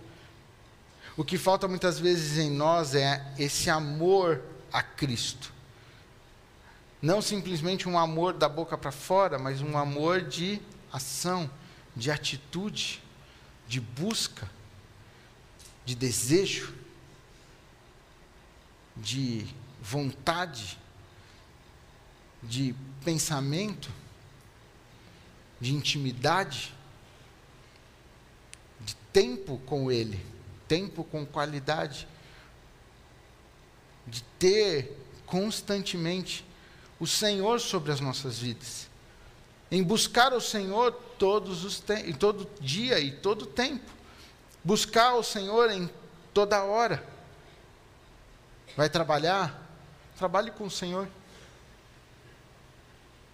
O 1.16 1.24
que 1.24 1.38
falta 1.38 1.66
muitas 1.66 1.98
vezes 1.98 2.38
em 2.38 2.50
nós 2.50 2.94
é 2.94 3.24
esse 3.38 3.70
amor 3.70 4.42
a 4.70 4.82
Cristo. 4.82 5.52
Não 7.00 7.22
simplesmente 7.22 7.88
um 7.88 7.98
amor 7.98 8.34
da 8.34 8.48
boca 8.48 8.76
para 8.76 8.92
fora, 8.92 9.38
mas 9.38 9.62
um 9.62 9.78
amor 9.78 10.20
de 10.20 10.60
ação, 10.92 11.50
de 11.96 12.10
atitude, 12.10 13.02
de 13.66 13.80
busca, 13.80 14.48
de 15.84 15.94
desejo 15.94 16.83
de 18.96 19.46
vontade, 19.80 20.78
de 22.42 22.74
pensamento, 23.04 23.90
de 25.60 25.74
intimidade, 25.74 26.74
de 28.80 28.94
tempo 29.12 29.58
com 29.66 29.90
Ele, 29.90 30.24
tempo 30.68 31.04
com 31.04 31.26
qualidade, 31.26 32.06
de 34.06 34.22
ter 34.38 34.96
constantemente 35.26 36.44
o 37.00 37.06
Senhor 37.06 37.60
sobre 37.60 37.90
as 37.90 38.00
nossas 38.00 38.38
vidas, 38.38 38.88
em 39.70 39.82
buscar 39.82 40.32
o 40.32 40.40
Senhor 40.40 40.92
todos 41.18 41.64
os 41.64 41.82
todo 42.18 42.48
dia 42.60 43.00
e 43.00 43.10
todo 43.10 43.46
tempo, 43.46 43.90
buscar 44.62 45.14
o 45.14 45.22
Senhor 45.22 45.70
em 45.70 45.90
toda 46.32 46.62
hora 46.62 47.13
Vai 48.76 48.88
trabalhar? 48.88 49.62
Trabalhe 50.16 50.50
com 50.50 50.64
o 50.64 50.70
Senhor. 50.70 51.08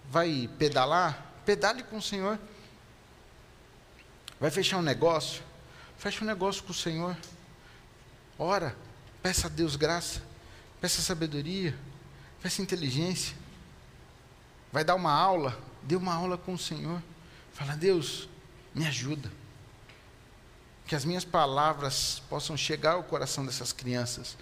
Vai 0.09 0.49
pedalar? 0.57 1.25
Pedale 1.45 1.83
com 1.83 1.97
o 1.97 2.01
Senhor. 2.01 2.39
Vai 4.39 4.51
fechar 4.51 4.77
um 4.77 4.81
negócio? 4.81 5.43
Feche 5.97 6.23
um 6.23 6.27
negócio 6.27 6.63
com 6.63 6.71
o 6.71 6.75
Senhor. 6.75 7.17
Ora, 8.37 8.75
peça 9.21 9.47
a 9.47 9.49
Deus 9.49 9.75
graça, 9.75 10.21
peça 10.79 11.01
sabedoria, 11.01 11.77
peça 12.41 12.61
inteligência. 12.61 13.35
Vai 14.71 14.83
dar 14.83 14.95
uma 14.95 15.11
aula? 15.11 15.57
Dê 15.83 15.95
uma 15.95 16.13
aula 16.13 16.37
com 16.37 16.53
o 16.53 16.57
Senhor. 16.57 17.01
Fala, 17.53 17.75
Deus, 17.75 18.27
me 18.73 18.85
ajuda. 18.87 19.31
Que 20.87 20.95
as 20.95 21.05
minhas 21.05 21.25
palavras 21.25 22.21
possam 22.29 22.57
chegar 22.57 22.93
ao 22.93 23.03
coração 23.03 23.45
dessas 23.45 23.71
crianças 23.71 24.37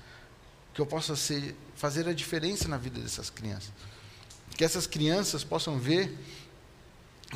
que 0.80 0.82
eu 0.82 0.88
possa 0.88 1.14
ser, 1.14 1.58
fazer 1.76 2.08
a 2.08 2.14
diferença 2.14 2.70
na 2.70 2.78
vida 2.78 3.02
dessas 3.02 3.30
crianças. 3.30 3.74
Que 4.56 4.64
essas 4.64 4.88
crianças 4.88 5.44
possam 5.44 5.78
ver 5.78 6.18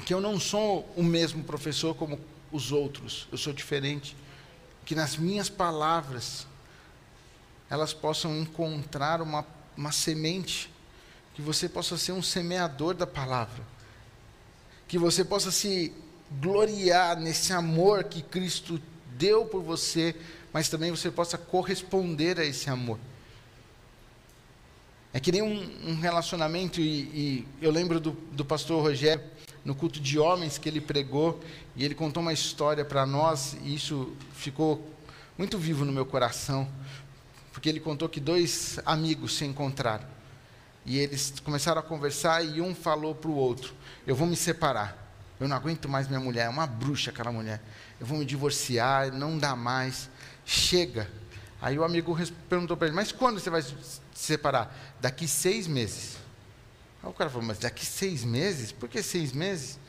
que 0.06 0.14
eu 0.14 0.22
não 0.22 0.40
sou 0.40 0.90
o 0.96 1.04
mesmo 1.04 1.44
professor 1.44 1.94
como 1.94 2.18
os 2.54 2.72
outros, 2.72 3.28
eu 3.34 3.38
sou 3.38 3.52
diferente. 3.52 4.16
Que 4.86 4.96
nas 4.96 5.18
minhas 5.18 5.50
palavras 5.50 6.48
elas 7.70 7.92
possam 7.92 8.34
encontrar 8.38 9.22
uma, 9.22 9.46
uma 9.76 9.92
semente, 9.92 10.72
que 11.34 11.42
você 11.42 11.68
possa 11.68 11.98
ser 11.98 12.14
um 12.14 12.24
semeador 12.24 12.94
da 12.94 13.06
palavra, 13.06 13.62
que 14.88 14.98
você 14.98 15.26
possa 15.26 15.52
se 15.52 15.92
gloriar 16.40 17.20
nesse 17.20 17.52
amor 17.52 18.06
que 18.06 18.22
Cristo 18.22 18.82
deu 19.18 19.46
por 19.46 19.62
você, 19.62 20.16
mas 20.54 20.70
também 20.70 20.92
você 20.92 21.12
possa 21.12 21.38
corresponder 21.38 22.40
a 22.40 22.46
esse 22.46 22.70
amor. 22.70 22.98
É 25.13 25.19
que 25.19 25.32
nem 25.32 25.43
um, 25.43 25.91
um 25.91 25.99
relacionamento, 25.99 26.82
e, 26.82 27.02
e, 27.13 27.47
eu 27.62 27.69
lembro 27.69 27.99
do, 27.99 28.12
do 28.32 28.43
pastor 28.43 28.82
Rogério, 28.82 29.23
no 29.63 29.76
culto 29.76 29.99
de 29.99 30.17
homens 30.17 30.58
que 30.58 30.67
ele 30.67 30.82
pregou, 30.82 31.39
e 31.76 31.86
ele 31.86 31.93
contou 31.93 32.21
uma 32.21 32.34
história 32.34 32.84
para 32.84 33.06
nós, 33.06 33.56
e 33.63 33.76
isso 33.76 34.12
ficou 34.34 34.91
muito 35.38 35.58
vivo 35.60 35.86
no 35.86 35.91
meu 35.91 36.06
coração, 36.06 36.67
porque 37.52 37.69
ele 37.69 37.80
contou 37.80 38.10
que 38.10 38.19
dois 38.19 38.80
amigos 38.86 39.38
se 39.38 39.45
encontraram. 39.45 40.06
E 40.86 40.97
eles 40.97 41.34
começaram 41.43 41.80
a 41.80 41.84
conversar 41.84 42.43
e 42.43 42.60
um 42.60 42.73
falou 42.73 43.13
para 43.13 43.30
o 43.30 43.36
outro: 43.36 43.73
Eu 44.06 44.15
vou 44.15 44.28
me 44.28 44.36
separar. 44.36 44.97
Eu 45.39 45.47
não 45.47 45.56
aguento 45.56 45.88
mais 45.88 46.08
minha 46.08 46.19
mulher, 46.19 46.45
é 46.45 46.49
uma 46.49 46.67
bruxa 46.67 47.12
aquela 47.12 47.32
mulher. 47.32 47.62
Eu 47.99 48.06
vou 48.06 48.17
me 48.17 48.26
divorciar, 48.26 49.12
não 49.13 49.38
dá 49.38 49.56
mais. 49.56 50.10
Chega. 50.45 51.10
Aí 51.62 51.78
o 51.80 51.84
amigo 51.84 52.17
perguntou 52.49 52.76
para 52.76 52.88
ele: 52.88 52.95
Mas 52.95 53.12
quando 53.12 53.39
você 53.39 53.49
vai 53.49 53.63
separar? 54.13 54.76
Daqui 54.99 55.28
seis 55.28 55.67
meses. 55.67 56.17
Aí 57.02 57.10
o 57.10 57.13
cara 57.13 57.30
falou: 57.30 57.45
Mas 57.45 57.60
daqui 57.60 57.86
seis 57.86 58.23
meses? 58.23 58.71
Por 58.71 58.89
que 58.89 59.02
seis 59.02 59.32
meses? 59.32 59.80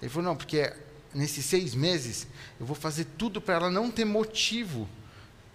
Ele 0.00 0.10
falou: 0.10 0.30
Não, 0.30 0.36
porque 0.36 0.72
nesses 1.14 1.44
seis 1.44 1.74
meses 1.74 2.26
eu 2.60 2.66
vou 2.66 2.76
fazer 2.76 3.06
tudo 3.18 3.40
para 3.40 3.54
ela 3.54 3.70
não 3.70 3.90
ter 3.90 4.04
motivo 4.04 4.88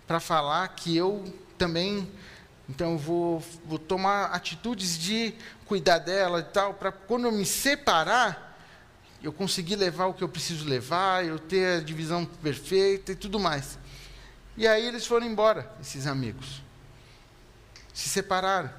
para 0.08 0.20
falar 0.20 0.68
que 0.70 0.96
eu 0.96 1.24
também 1.58 2.10
então 2.72 2.94
eu 2.94 2.98
vou, 2.98 3.44
vou 3.66 3.78
tomar 3.78 4.28
atitudes 4.28 4.98
de 4.98 5.34
cuidar 5.66 5.98
dela 5.98 6.40
e 6.40 6.44
tal, 6.44 6.74
para 6.74 6.90
quando 6.90 7.26
eu 7.26 7.32
me 7.32 7.46
separar, 7.46 8.58
eu 9.22 9.34
conseguir 9.34 9.76
levar 9.76 10.06
o 10.06 10.14
que 10.14 10.24
eu 10.24 10.30
preciso 10.30 10.68
levar, 10.68 11.26
eu 11.26 11.38
ter 11.38 11.80
a 11.80 11.84
divisão 11.84 12.24
perfeita 12.24 13.12
e 13.12 13.16
tudo 13.16 13.38
mais. 13.38 13.78
E 14.56 14.66
aí 14.66 14.88
eles 14.88 15.06
foram 15.06 15.28
embora, 15.28 15.70
esses 15.82 16.08
amigos. 16.08 16.62
Se 18.02 18.10
separaram. 18.10 18.72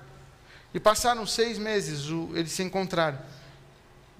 E 0.74 0.80
passaram 0.80 1.24
seis 1.24 1.58
meses, 1.58 2.08
o, 2.08 2.30
eles 2.34 2.50
se 2.50 2.62
encontraram. 2.62 3.18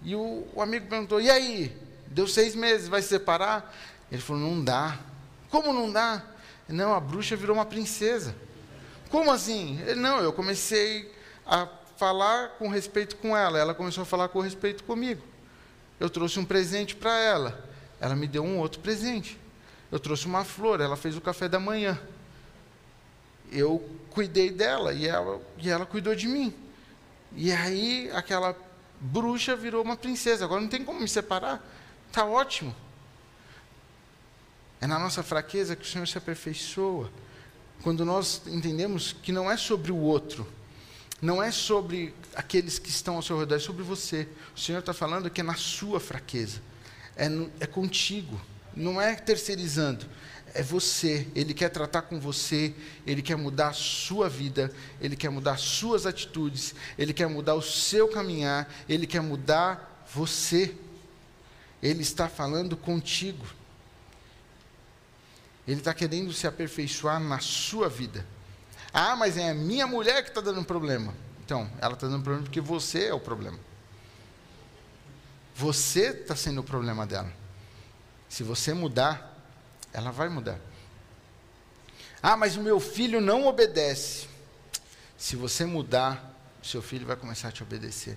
E 0.05 0.15
o, 0.15 0.47
o 0.55 0.63
amigo 0.63 0.87
perguntou: 0.87 1.21
E 1.21 1.29
aí? 1.29 1.77
Deu 2.07 2.29
seis 2.29 2.55
meses, 2.55 2.89
vai 2.89 3.03
se 3.03 3.09
separar? 3.09 3.75
Ele 4.11 4.23
falou: 4.23 4.43
Não 4.43 4.63
dá. 4.63 4.99
Como 5.51 5.73
não 5.73 5.91
dá? 5.91 6.23
Não, 6.69 6.95
a 6.95 7.01
bruxa 7.01 7.35
virou 7.35 7.57
uma 7.57 7.67
princesa. 7.67 8.35
Como 9.11 9.31
assim? 9.31 9.81
Ele, 9.83 10.01
não, 10.01 10.21
eu 10.21 10.33
comecei 10.33 11.13
a 11.45 11.67
falar 11.97 12.51
com 12.51 12.69
respeito 12.69 13.17
com 13.17 13.37
ela, 13.37 13.59
ela 13.59 13.75
começou 13.75 14.03
a 14.03 14.07
falar 14.07 14.29
com 14.29 14.41
respeito 14.41 14.85
comigo. 14.85 15.23
Eu 15.99 16.09
trouxe 16.09 16.39
um 16.39 16.45
presente 16.45 16.95
para 16.95 17.19
ela, 17.19 17.69
ela 18.01 18.15
me 18.15 18.29
deu 18.29 18.45
um 18.45 18.59
outro 18.59 18.81
presente. 18.81 19.39
Eu 19.91 19.99
trouxe 19.99 20.27
uma 20.27 20.45
flor, 20.45 20.81
ela 20.81 20.97
fez 20.97 21.17
o 21.17 21.21
café 21.21 21.49
da 21.49 21.59
manhã. 21.59 22.01
Eu 23.53 23.89
cuidei 24.11 24.51
dela 24.51 24.93
e 24.93 25.07
ela, 25.07 25.41
e 25.59 25.71
ela 25.71 25.87
cuidou 25.87 26.15
de 26.15 26.27
mim. 26.27 26.53
E 27.35 27.53
aí 27.53 28.11
aquela 28.13 28.57
bruxa 29.01 29.55
virou 29.55 29.83
uma 29.83 29.97
princesa. 29.97 30.45
Agora 30.45 30.61
não 30.61 30.69
tem 30.69 30.85
como 30.85 31.01
me 31.01 31.09
separar. 31.09 31.63
Está 32.09 32.25
ótimo. 32.25 32.75
É 34.81 34.87
na 34.87 34.99
nossa 34.99 35.23
fraqueza 35.23 35.77
que 35.77 35.83
o 35.83 35.89
Senhor 35.89 36.07
se 36.09 36.19
aperfeiçoa 36.19 37.11
quando 37.83 38.05
nós 38.05 38.43
entendemos 38.47 39.13
que 39.13 39.33
não 39.33 39.51
é 39.51 39.57
sobre 39.57 39.91
o 39.91 39.97
outro, 39.97 40.47
não 41.21 41.43
é 41.43 41.51
sobre 41.51 42.15
aqueles 42.35 42.79
que 42.79 42.89
estão 42.89 43.17
ao 43.17 43.23
seu 43.23 43.39
redor, 43.39 43.57
é 43.57 43.59
sobre 43.59 43.83
você. 43.83 44.29
O 44.55 44.59
Senhor 44.59 44.79
está 44.79 44.95
falando 44.95 45.29
que 45.29 45.41
é 45.41 45.45
na 45.45 45.55
sua 45.55 46.01
fraqueza, 46.01 46.61
é, 47.17 47.29
no, 47.29 47.51
é 47.61 47.67
contigo, 47.67 48.41
não 48.75 49.01
é 49.01 49.15
terceirizando, 49.15 50.07
é 50.55 50.63
você. 50.63 51.27
Ele 51.35 51.55
quer 51.55 51.69
tratar 51.69 52.03
com 52.03 52.21
você, 52.21 52.75
ele 53.07 53.23
quer 53.23 53.37
mudar 53.37 53.69
a 53.69 53.73
sua 53.73 54.29
vida, 54.29 54.73
ele 55.01 55.17
quer 55.17 55.31
mudar 55.31 55.57
suas 55.57 56.07
atitudes, 56.07 56.75
ele 56.99 57.13
quer 57.13 57.29
mudar 57.29 57.55
o 57.55 57.63
seu 57.63 58.09
caminhar, 58.09 58.73
ele 58.89 59.07
quer 59.07 59.21
mudar 59.21 60.05
você. 60.13 60.75
Ele 61.83 62.03
está 62.03 62.29
falando 62.29 62.77
contigo. 62.77 63.45
Ele 65.67 65.79
está 65.79 65.95
querendo 65.95 66.33
se 66.33 66.47
aperfeiçoar 66.47 67.21
na 67.21 67.39
sua 67.39 67.89
vida. 67.89 68.27
Ah, 68.93 69.17
mas 69.17 69.37
é 69.37 69.51
a 69.51 69.55
minha 69.55 69.87
mulher 69.87 70.23
que 70.23 70.29
está 70.29 70.41
dando 70.41 70.65
problema. 70.65 71.15
Então, 71.45 71.71
ela 71.81 71.95
está 71.95 72.07
dando 72.07 72.23
problema 72.23 72.45
porque 72.45 72.61
você 72.61 73.07
é 73.07 73.15
o 73.15 73.21
problema. 73.21 73.59
Você 75.55 76.09
está 76.09 76.37
sendo 76.37 76.61
o 76.61 76.65
problema 76.65 77.07
dela. 77.07 77.33
Se 78.29 78.43
você 78.43 78.73
mudar, 78.73 79.32
ela 79.93 80.11
vai 80.11 80.29
mudar. 80.29 80.59
Ah, 82.23 82.37
mas 82.37 82.57
o 82.57 82.63
meu 82.63 82.79
filho 82.79 83.21
não 83.21 83.47
obedece. 83.47 84.29
Se 85.17 85.37
você 85.37 85.65
mudar, 85.65 86.35
o 86.63 86.67
seu 86.67 86.81
filho 86.81 87.07
vai 87.07 87.17
começar 87.17 87.49
a 87.49 87.53
te 87.53 87.63
obedecer. 87.63 88.17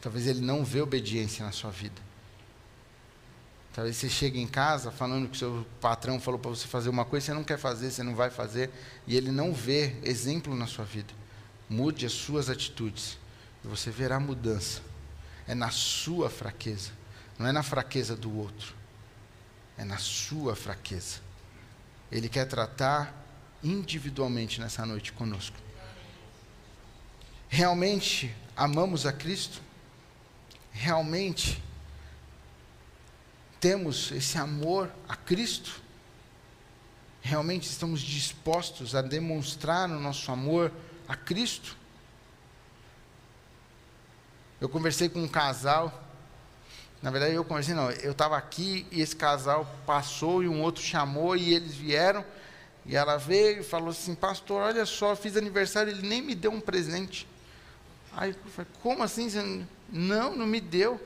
Talvez 0.00 0.26
ele 0.26 0.40
não 0.40 0.64
vê 0.64 0.80
obediência 0.80 1.44
na 1.44 1.52
sua 1.52 1.70
vida. 1.70 2.06
Talvez 3.76 3.96
você 3.96 4.08
chegue 4.08 4.40
em 4.40 4.46
casa 4.46 4.90
falando 4.90 5.28
que 5.28 5.34
o 5.34 5.38
seu 5.38 5.66
patrão 5.80 6.18
falou 6.18 6.40
para 6.40 6.50
você 6.50 6.66
fazer 6.66 6.88
uma 6.88 7.04
coisa, 7.04 7.26
você 7.26 7.34
não 7.34 7.44
quer 7.44 7.58
fazer, 7.58 7.90
você 7.90 8.02
não 8.02 8.14
vai 8.14 8.30
fazer, 8.30 8.70
e 9.06 9.16
ele 9.16 9.30
não 9.30 9.52
vê 9.52 9.96
exemplo 10.02 10.54
na 10.56 10.66
sua 10.66 10.84
vida. 10.84 11.12
Mude 11.68 12.06
as 12.06 12.12
suas 12.12 12.48
atitudes, 12.48 13.18
e 13.64 13.68
você 13.68 13.90
verá 13.90 14.18
mudança. 14.18 14.80
É 15.46 15.54
na 15.56 15.70
sua 15.70 16.30
fraqueza, 16.30 16.90
não 17.38 17.46
é 17.48 17.52
na 17.52 17.64
fraqueza 17.64 18.16
do 18.16 18.34
outro, 18.38 18.75
é 19.76 19.84
na 19.84 19.98
sua 19.98 20.56
fraqueza. 20.56 21.20
Ele 22.10 22.28
quer 22.28 22.46
tratar 22.46 23.14
individualmente 23.62 24.60
nessa 24.60 24.86
noite 24.86 25.12
conosco. 25.12 25.56
Realmente 27.48 28.34
amamos 28.56 29.06
a 29.06 29.12
Cristo? 29.12 29.60
Realmente 30.72 31.62
temos 33.60 34.12
esse 34.12 34.38
amor 34.38 34.90
a 35.08 35.16
Cristo? 35.16 35.80
Realmente 37.22 37.68
estamos 37.68 38.00
dispostos 38.00 38.94
a 38.94 39.02
demonstrar 39.02 39.90
o 39.90 39.98
nosso 39.98 40.30
amor 40.30 40.72
a 41.08 41.16
Cristo? 41.16 41.76
Eu 44.60 44.68
conversei 44.68 45.08
com 45.08 45.22
um 45.22 45.28
casal, 45.28 46.05
na 47.02 47.10
verdade 47.10 47.34
eu 47.34 47.44
conversei, 47.44 47.74
não, 47.74 47.90
eu 47.90 48.12
estava 48.12 48.36
aqui 48.36 48.86
e 48.90 49.00
esse 49.00 49.14
casal 49.14 49.66
passou 49.86 50.42
e 50.42 50.48
um 50.48 50.62
outro 50.62 50.82
chamou 50.82 51.36
e 51.36 51.54
eles 51.54 51.74
vieram. 51.74 52.24
E 52.84 52.94
ela 52.94 53.16
veio 53.16 53.60
e 53.60 53.64
falou 53.64 53.90
assim: 53.90 54.14
Pastor, 54.14 54.62
olha 54.62 54.86
só, 54.86 55.14
fiz 55.16 55.36
aniversário, 55.36 55.92
ele 55.92 56.06
nem 56.06 56.22
me 56.22 56.34
deu 56.34 56.52
um 56.52 56.60
presente. 56.60 57.28
Aí 58.12 58.30
eu 58.30 58.50
falei: 58.50 58.70
Como 58.82 59.02
assim? 59.02 59.66
Não, 59.90 60.34
não 60.34 60.46
me 60.46 60.60
deu. 60.60 61.00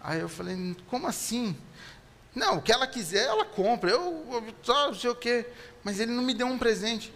Aí 0.00 0.20
eu 0.20 0.28
falei, 0.28 0.74
como 0.88 1.06
assim? 1.06 1.56
Não, 2.34 2.56
o 2.56 2.62
que 2.62 2.72
ela 2.72 2.86
quiser, 2.86 3.26
ela 3.26 3.44
compra. 3.44 3.90
Eu, 3.90 4.44
só 4.62 4.88
não 4.88 4.94
sei 4.94 5.10
o 5.10 5.14
quê. 5.14 5.46
Mas 5.84 6.00
ele 6.00 6.12
não 6.12 6.22
me 6.22 6.32
deu 6.32 6.46
um 6.46 6.58
presente. 6.58 7.12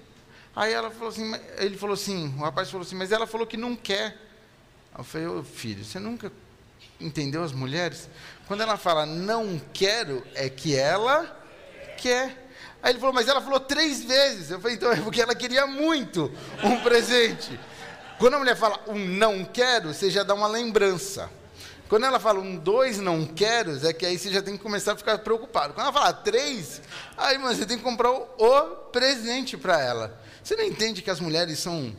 Aí 0.54 0.72
ela 0.72 0.90
falou 0.90 1.08
assim, 1.08 1.32
ele 1.58 1.76
falou 1.76 1.94
assim, 1.94 2.28
o 2.36 2.40
rapaz 2.42 2.70
falou 2.70 2.86
assim, 2.86 2.94
mas 2.94 3.10
ela 3.10 3.26
falou 3.26 3.46
que 3.46 3.56
não 3.56 3.74
quer. 3.74 4.16
Eu 4.96 5.02
falei, 5.02 5.42
filho, 5.42 5.84
você 5.84 5.98
nunca 5.98 6.30
entendeu 7.04 7.42
as 7.42 7.52
mulheres? 7.52 8.08
Quando 8.46 8.62
ela 8.62 8.76
fala 8.76 9.06
não 9.06 9.60
quero, 9.72 10.24
é 10.34 10.48
que 10.48 10.76
ela 10.76 11.40
quer. 11.96 12.48
Aí 12.82 12.92
ele 12.92 12.98
falou, 12.98 13.14
mas 13.14 13.28
ela 13.28 13.40
falou 13.40 13.60
três 13.60 14.04
vezes. 14.04 14.50
Eu 14.50 14.60
falei, 14.60 14.76
então 14.76 14.92
é 14.92 15.00
porque 15.00 15.22
ela 15.22 15.34
queria 15.34 15.66
muito 15.66 16.30
um 16.62 16.80
presente. 16.80 17.58
Quando 18.18 18.34
a 18.34 18.38
mulher 18.38 18.56
fala 18.56 18.80
um 18.86 18.98
não 18.98 19.44
quero, 19.44 19.92
você 19.92 20.10
já 20.10 20.22
dá 20.22 20.34
uma 20.34 20.46
lembrança. 20.46 21.30
Quando 21.88 22.06
ela 22.06 22.18
fala 22.18 22.40
um 22.40 22.56
dois 22.56 22.98
não 22.98 23.26
quero, 23.26 23.86
é 23.86 23.92
que 23.92 24.06
aí 24.06 24.18
você 24.18 24.30
já 24.30 24.42
tem 24.42 24.56
que 24.56 24.62
começar 24.62 24.92
a 24.92 24.96
ficar 24.96 25.18
preocupado. 25.18 25.74
Quando 25.74 25.86
ela 25.86 25.92
fala 25.92 26.12
três, 26.12 26.80
aí 27.16 27.38
mano, 27.38 27.54
você 27.54 27.66
tem 27.66 27.76
que 27.76 27.84
comprar 27.84 28.10
o, 28.10 28.28
o 28.38 28.60
presente 28.90 29.56
para 29.56 29.80
ela. 29.80 30.20
Você 30.42 30.56
não 30.56 30.64
entende 30.64 31.02
que 31.02 31.10
as 31.10 31.20
mulheres 31.20 31.58
são, 31.58 31.94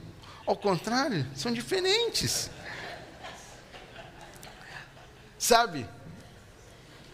ao 0.46 0.56
contrário, 0.56 1.26
são 1.36 1.52
diferentes. 1.52 2.50
Sabe? 5.38 5.88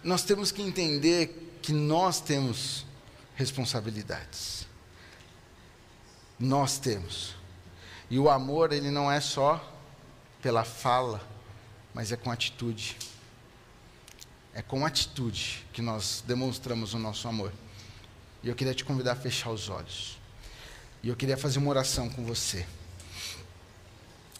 Nós 0.04 0.24
temos 0.24 0.52
que 0.52 0.62
entender 0.62 1.58
que 1.62 1.74
nós 1.74 2.20
temos 2.20 2.86
responsabilidades. 3.36 4.68
Nós 6.40 6.80
temos. 6.80 7.36
E 8.10 8.18
o 8.18 8.30
amor, 8.30 8.74
ele 8.74 8.90
não 8.90 9.12
é 9.12 9.20
só 9.20 9.68
pela 10.42 10.64
fala 10.64 11.32
mas 11.94 12.12
é 12.12 12.16
com 12.16 12.32
atitude. 12.32 12.98
É 14.54 14.62
com 14.62 14.86
atitude 14.86 15.66
que 15.72 15.82
nós 15.82 16.24
demonstramos 16.26 16.94
o 16.94 17.00
nosso 17.00 17.28
amor. 17.28 17.54
E 18.44 18.50
eu 18.50 18.56
queria 18.56 18.74
te 18.74 18.84
convidar 18.84 19.14
a 19.14 19.16
fechar 19.16 19.50
os 19.52 19.70
olhos. 19.70 20.18
E 21.04 21.10
eu 21.10 21.16
queria 21.16 21.38
fazer 21.38 21.60
uma 21.60 21.70
oração 21.70 22.10
com 22.10 22.24
você. 22.26 22.66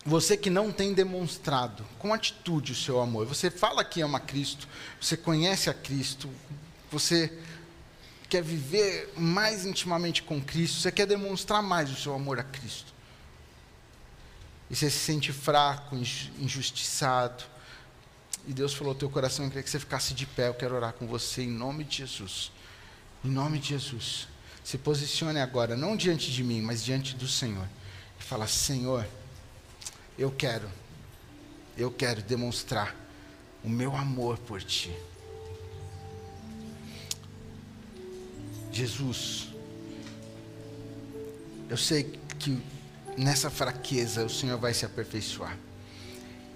Você 0.04 0.36
que 0.36 0.50
não 0.50 0.72
tem 0.72 0.94
demonstrado 0.94 1.86
com 2.00 2.14
atitude 2.14 2.72
o 2.72 2.76
seu 2.76 3.00
amor, 3.00 3.28
você 3.28 3.52
fala 3.52 3.84
que 3.84 4.02
ama 4.02 4.20
Cristo, 4.20 4.68
você 5.00 5.16
conhece 5.16 5.70
a 5.70 5.74
Cristo, 5.74 6.28
você 6.92 7.32
quer 8.28 8.42
viver 8.42 9.14
mais 9.16 9.66
intimamente 9.66 10.24
com 10.24 10.42
Cristo, 10.42 10.80
você 10.80 10.92
quer 10.92 11.06
demonstrar 11.06 11.62
mais 11.62 11.92
o 11.92 11.96
seu 11.96 12.14
amor 12.16 12.40
a 12.40 12.44
Cristo. 12.44 12.92
e 14.70 14.76
você 14.76 14.90
se 14.90 15.00
sente 15.00 15.32
fraco, 15.32 15.96
injustiçado, 16.40 17.44
e 18.48 18.54
Deus 18.54 18.74
falou: 18.74 18.96
Teu 18.96 19.10
coração, 19.10 19.46
eu 19.46 19.52
queria 19.52 19.64
que 19.64 19.70
você 19.70 19.80
ficasse 19.80 20.14
de 20.14 20.26
pé. 20.26 20.48
Eu 20.48 20.54
quero 20.54 20.76
orar 20.76 20.94
com 20.94 21.06
você 21.08 21.44
em 21.44 21.50
nome 21.50 21.84
de 21.84 21.98
Jesus. 21.98 22.52
Em 23.24 23.30
nome 23.30 23.60
de 23.60 23.70
Jesus. 23.70 24.28
Se 24.64 24.78
posicione 24.78 25.40
agora, 25.40 25.76
não 25.76 25.96
diante 25.96 26.32
de 26.32 26.44
mim, 26.44 26.62
mas 26.62 26.84
diante 26.84 27.16
do 27.16 27.28
Senhor. 27.28 27.68
E 28.20 28.24
fala: 28.24 28.48
Senhor, 28.48 29.08
eu 30.18 30.32
quero, 30.32 30.70
eu 31.78 31.92
quero 31.92 32.22
demonstrar 32.22 32.96
o 33.64 33.70
meu 33.70 33.96
amor 33.96 34.38
por 34.40 34.62
Ti. 34.62 34.92
Jesus, 38.72 39.50
eu 41.70 41.78
sei 41.78 42.04
que 42.40 42.62
nessa 43.18 43.50
fraqueza 43.50 44.26
o 44.26 44.30
Senhor 44.30 44.58
vai 44.58 44.74
se 44.74 44.86
aperfeiçoar. 44.86 45.58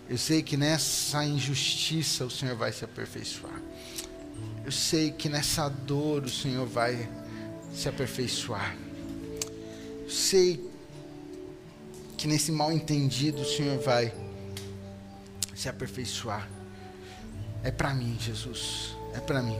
Eu 0.07 0.17
sei 0.17 0.43
que 0.43 0.55
nessa 0.55 1.25
injustiça 1.25 2.25
o 2.25 2.29
Senhor 2.29 2.55
vai 2.55 2.71
se 2.71 2.85
aperfeiçoar. 2.85 3.59
Eu 4.63 4.71
sei 4.71 5.11
que 5.11 5.27
nessa 5.27 5.67
dor 5.67 6.23
o 6.23 6.29
Senhor 6.29 6.65
vai 6.65 7.09
se 7.73 7.89
aperfeiçoar. 7.89 8.75
Eu 10.03 10.09
sei 10.09 10.63
que 12.17 12.28
nesse 12.28 12.51
mal 12.51 12.71
entendido 12.71 13.41
o 13.41 13.45
Senhor 13.45 13.80
vai 13.80 14.13
se 15.54 15.69
aperfeiçoar. 15.69 16.49
É 17.63 17.71
para 17.71 17.93
mim, 17.93 18.17
Jesus. 18.19 18.95
É 19.13 19.19
para 19.19 19.41
mim. 19.41 19.58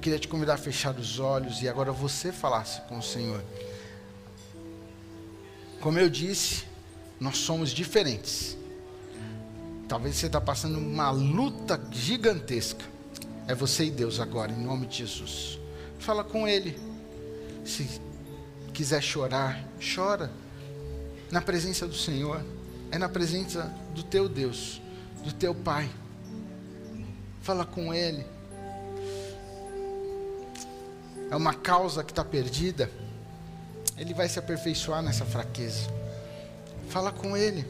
Queria 0.00 0.18
te 0.18 0.26
convidar 0.26 0.54
a 0.54 0.58
fechar 0.58 0.94
os 0.96 1.18
olhos 1.18 1.62
e 1.62 1.68
agora 1.68 1.92
você 1.92 2.32
falasse 2.32 2.80
com 2.82 2.98
o 2.98 3.02
Senhor. 3.02 3.44
Como 5.80 5.98
eu 5.98 6.08
disse, 6.08 6.64
nós 7.20 7.38
somos 7.38 7.70
diferentes. 7.70 8.56
Talvez 9.88 10.16
você 10.16 10.26
está 10.26 10.40
passando 10.40 10.78
uma 10.78 11.10
luta 11.10 11.80
gigantesca. 11.90 12.84
É 13.46 13.54
você 13.54 13.84
e 13.84 13.90
Deus 13.90 14.18
agora, 14.18 14.52
em 14.52 14.64
nome 14.64 14.86
de 14.86 14.98
Jesus. 14.98 15.58
Fala 15.98 16.24
com 16.24 16.48
Ele. 16.48 16.78
Se 17.64 18.00
quiser 18.72 19.02
chorar, 19.02 19.62
chora. 19.94 20.30
Na 21.32 21.40
presença 21.40 21.84
do 21.84 21.96
Senhor. 21.96 22.40
É 22.92 22.98
na 22.98 23.08
presença 23.08 23.74
do 23.92 24.04
teu 24.04 24.28
Deus, 24.28 24.80
do 25.24 25.32
teu 25.32 25.52
Pai. 25.52 25.90
Fala 27.40 27.66
com 27.66 27.92
Ele. 27.92 28.24
É 31.28 31.34
uma 31.34 31.54
causa 31.54 32.04
que 32.04 32.12
está 32.12 32.24
perdida. 32.24 32.88
Ele 33.96 34.14
vai 34.14 34.28
se 34.28 34.38
aperfeiçoar 34.38 35.02
nessa 35.02 35.24
fraqueza. 35.24 35.90
Fala 36.88 37.10
com 37.10 37.36
Ele 37.36 37.66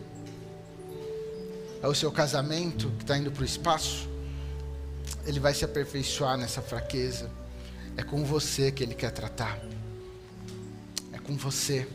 é 1.83 1.89
o 1.89 1.95
seu 1.95 2.13
casamento 2.13 2.89
que 2.91 3.03
está 3.03 3.19
indo 3.19 3.33
para 3.33 3.43
o 3.43 3.45
espaço, 3.45 4.09
ele 5.27 5.41
vai 5.41 5.53
se 5.53 5.65
aperfeiçoar 5.65 6.39
nessa 6.39 6.63
fraqueza. 6.63 7.29
É 7.97 8.03
com 8.05 8.25
você 8.25 8.71
que 8.71 8.85
ele 8.85 8.95
quer 8.95 9.11
tratar. 9.11 9.59
É 11.13 11.19
com 11.19 11.37
você. 11.37 11.89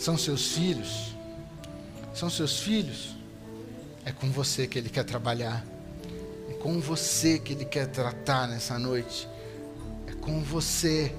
São 0.00 0.18
seus 0.18 0.52
filhos. 0.52 1.14
São 2.12 2.28
seus 2.28 2.58
filhos. 2.58 3.14
É 4.04 4.10
com 4.10 4.28
você 4.30 4.66
que 4.66 4.78
ele 4.78 4.88
quer 4.88 5.04
trabalhar. 5.04 5.64
É 6.48 6.54
com 6.54 6.80
você 6.80 7.38
que 7.38 7.52
ele 7.52 7.64
quer 7.64 7.86
tratar 7.86 8.48
nessa 8.48 8.78
noite. 8.78 9.28
É 10.08 10.12
com 10.12 10.42
você. 10.42 11.14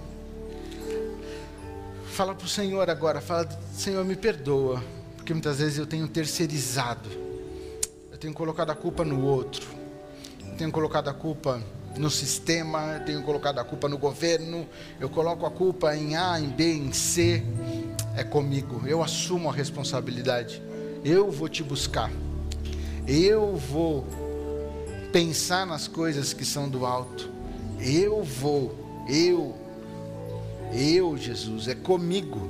Fala 2.07 2.35
para 2.35 2.45
o 2.45 2.49
Senhor 2.49 2.89
agora. 2.89 3.21
Fala, 3.21 3.47
Senhor, 3.73 4.03
me 4.03 4.17
perdoa 4.17 4.83
porque 5.21 5.33
muitas 5.33 5.59
vezes 5.59 5.77
eu 5.77 5.85
tenho 5.85 6.07
terceirizado, 6.07 7.07
eu 8.11 8.17
tenho 8.17 8.33
colocado 8.33 8.71
a 8.71 8.75
culpa 8.75 9.05
no 9.05 9.23
outro, 9.23 9.65
eu 10.49 10.55
tenho 10.57 10.71
colocado 10.71 11.09
a 11.09 11.13
culpa 11.13 11.61
no 11.95 12.09
sistema, 12.09 12.95
eu 12.95 13.05
tenho 13.05 13.21
colocado 13.21 13.59
a 13.59 13.63
culpa 13.63 13.87
no 13.87 13.99
governo, 13.99 14.67
eu 14.99 15.09
coloco 15.09 15.45
a 15.45 15.51
culpa 15.51 15.95
em 15.95 16.15
A, 16.15 16.39
em 16.39 16.49
B, 16.49 16.73
em 16.73 16.91
C. 16.91 17.43
É 18.15 18.24
comigo, 18.24 18.82
eu 18.86 19.02
assumo 19.02 19.50
a 19.50 19.54
responsabilidade, 19.54 20.62
eu 21.04 21.32
vou 21.32 21.47
te 21.47 21.63
buscar, 21.63 22.12
eu 23.08 23.56
vou 23.56 24.06
pensar 25.12 25.65
nas 25.65 25.88
coisas 25.88 26.34
que 26.34 26.45
são 26.45 26.69
do 26.69 26.86
alto, 26.86 27.30
eu 27.80 28.24
vou, 28.24 28.76
eu, 29.08 29.56
eu, 30.74 31.17
Jesus, 31.17 31.67
é 31.67 31.76
comigo, 31.76 32.50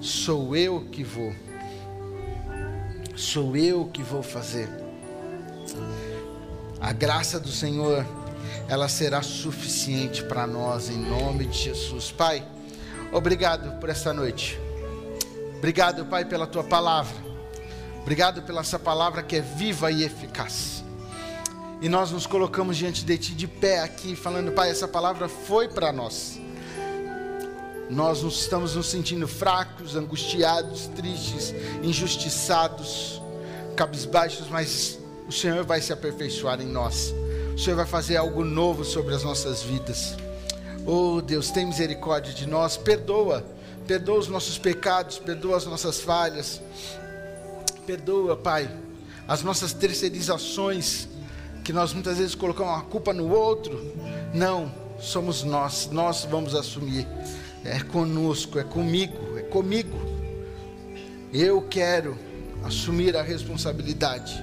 sou 0.00 0.56
eu 0.56 0.86
que 0.90 1.04
vou. 1.04 1.32
Sou 3.20 3.54
eu 3.54 3.84
que 3.92 4.02
vou 4.02 4.22
fazer. 4.22 4.66
A 6.80 6.90
graça 6.90 7.38
do 7.38 7.50
Senhor, 7.50 8.06
ela 8.66 8.88
será 8.88 9.20
suficiente 9.20 10.24
para 10.24 10.46
nós 10.46 10.88
em 10.88 10.96
nome 10.96 11.44
de 11.44 11.58
Jesus. 11.64 12.10
Pai, 12.10 12.42
obrigado 13.12 13.78
por 13.80 13.88
esta 13.88 14.12
noite. 14.12 14.58
Obrigado, 15.58 16.06
Pai, 16.06 16.24
pela 16.24 16.46
tua 16.46 16.64
palavra. 16.64 17.16
Obrigado 18.00 18.42
pela 18.42 18.62
essa 18.62 18.78
palavra 18.78 19.22
que 19.22 19.36
é 19.36 19.40
viva 19.40 19.90
e 19.90 20.04
eficaz. 20.04 20.82
E 21.82 21.88
nós 21.88 22.10
nos 22.10 22.26
colocamos 22.26 22.76
diante 22.76 23.04
de 23.04 23.18
Ti 23.18 23.34
de 23.34 23.46
pé 23.46 23.80
aqui, 23.80 24.16
falando, 24.16 24.52
Pai, 24.52 24.70
essa 24.70 24.88
palavra 24.88 25.28
foi 25.28 25.68
para 25.68 25.92
nós. 25.92 26.40
Nós 27.88 28.22
nos 28.22 28.40
estamos 28.40 28.76
nos 28.76 28.86
sentindo 28.86 29.26
fracos, 29.26 29.96
angustiados, 29.96 30.86
tristes, 30.88 31.54
injustiçados, 31.82 33.20
cabisbaixos, 33.76 34.48
mas 34.48 34.98
o 35.26 35.32
Senhor 35.32 35.64
vai 35.64 35.80
se 35.80 35.92
aperfeiçoar 35.92 36.60
em 36.60 36.66
nós. 36.66 37.14
O 37.54 37.58
Senhor 37.58 37.76
vai 37.76 37.86
fazer 37.86 38.16
algo 38.16 38.44
novo 38.44 38.84
sobre 38.84 39.14
as 39.14 39.24
nossas 39.24 39.62
vidas. 39.62 40.16
Oh 40.86 41.20
Deus, 41.20 41.50
tem 41.50 41.66
misericórdia 41.66 42.32
de 42.32 42.46
nós, 42.46 42.76
perdoa, 42.76 43.44
perdoa 43.86 44.18
os 44.18 44.28
nossos 44.28 44.58
pecados, 44.58 45.18
perdoa 45.18 45.56
as 45.56 45.66
nossas 45.66 46.00
falhas, 46.00 46.60
perdoa, 47.86 48.36
Pai, 48.36 48.70
as 49.28 49.42
nossas 49.42 49.72
terceirizações, 49.72 51.08
que 51.62 51.72
nós 51.72 51.92
muitas 51.92 52.18
vezes 52.18 52.34
colocamos 52.34 52.78
a 52.78 52.82
culpa 52.82 53.12
no 53.12 53.30
outro. 53.30 53.94
Não, 54.32 54.72
somos 54.98 55.42
nós, 55.42 55.88
nós 55.92 56.24
vamos 56.24 56.54
assumir 56.54 57.06
é 57.64 57.80
conosco, 57.80 58.58
é 58.58 58.64
comigo, 58.64 59.38
é 59.38 59.42
comigo. 59.42 59.98
Eu 61.32 61.62
quero 61.62 62.16
assumir 62.64 63.16
a 63.16 63.22
responsabilidade. 63.22 64.42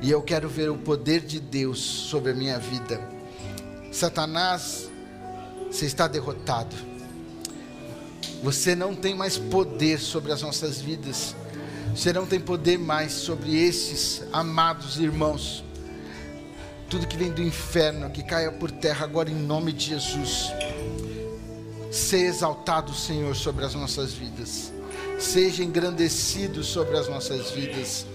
E 0.00 0.10
eu 0.10 0.22
quero 0.22 0.48
ver 0.48 0.70
o 0.70 0.76
poder 0.76 1.20
de 1.20 1.38
Deus 1.38 1.78
sobre 1.78 2.32
a 2.32 2.34
minha 2.34 2.58
vida. 2.58 3.00
Satanás, 3.92 4.90
você 5.72 5.86
está 5.86 6.06
derrotado. 6.06 6.76
Você 8.42 8.76
não 8.76 8.94
tem 8.94 9.14
mais 9.14 9.38
poder 9.38 9.98
sobre 9.98 10.30
as 10.30 10.42
nossas 10.42 10.80
vidas. 10.80 11.34
Você 11.96 12.12
não 12.12 12.26
tem 12.26 12.38
poder 12.38 12.78
mais 12.78 13.12
sobre 13.12 13.56
esses 13.56 14.22
amados 14.32 14.98
irmãos. 15.00 15.64
Tudo 16.90 17.06
que 17.06 17.16
vem 17.16 17.30
do 17.30 17.42
inferno, 17.42 18.10
que 18.10 18.22
caia 18.22 18.52
por 18.52 18.70
terra 18.70 19.04
agora 19.04 19.30
em 19.30 19.34
nome 19.34 19.72
de 19.72 19.86
Jesus. 19.86 20.52
Seja 21.90 22.26
exaltado, 22.26 22.92
Senhor, 22.92 23.34
sobre 23.34 23.64
as 23.64 23.74
nossas 23.74 24.12
vidas. 24.12 24.70
Seja 25.18 25.64
engrandecido 25.64 26.62
sobre 26.62 26.98
as 26.98 27.08
nossas 27.08 27.50
vidas. 27.50 28.06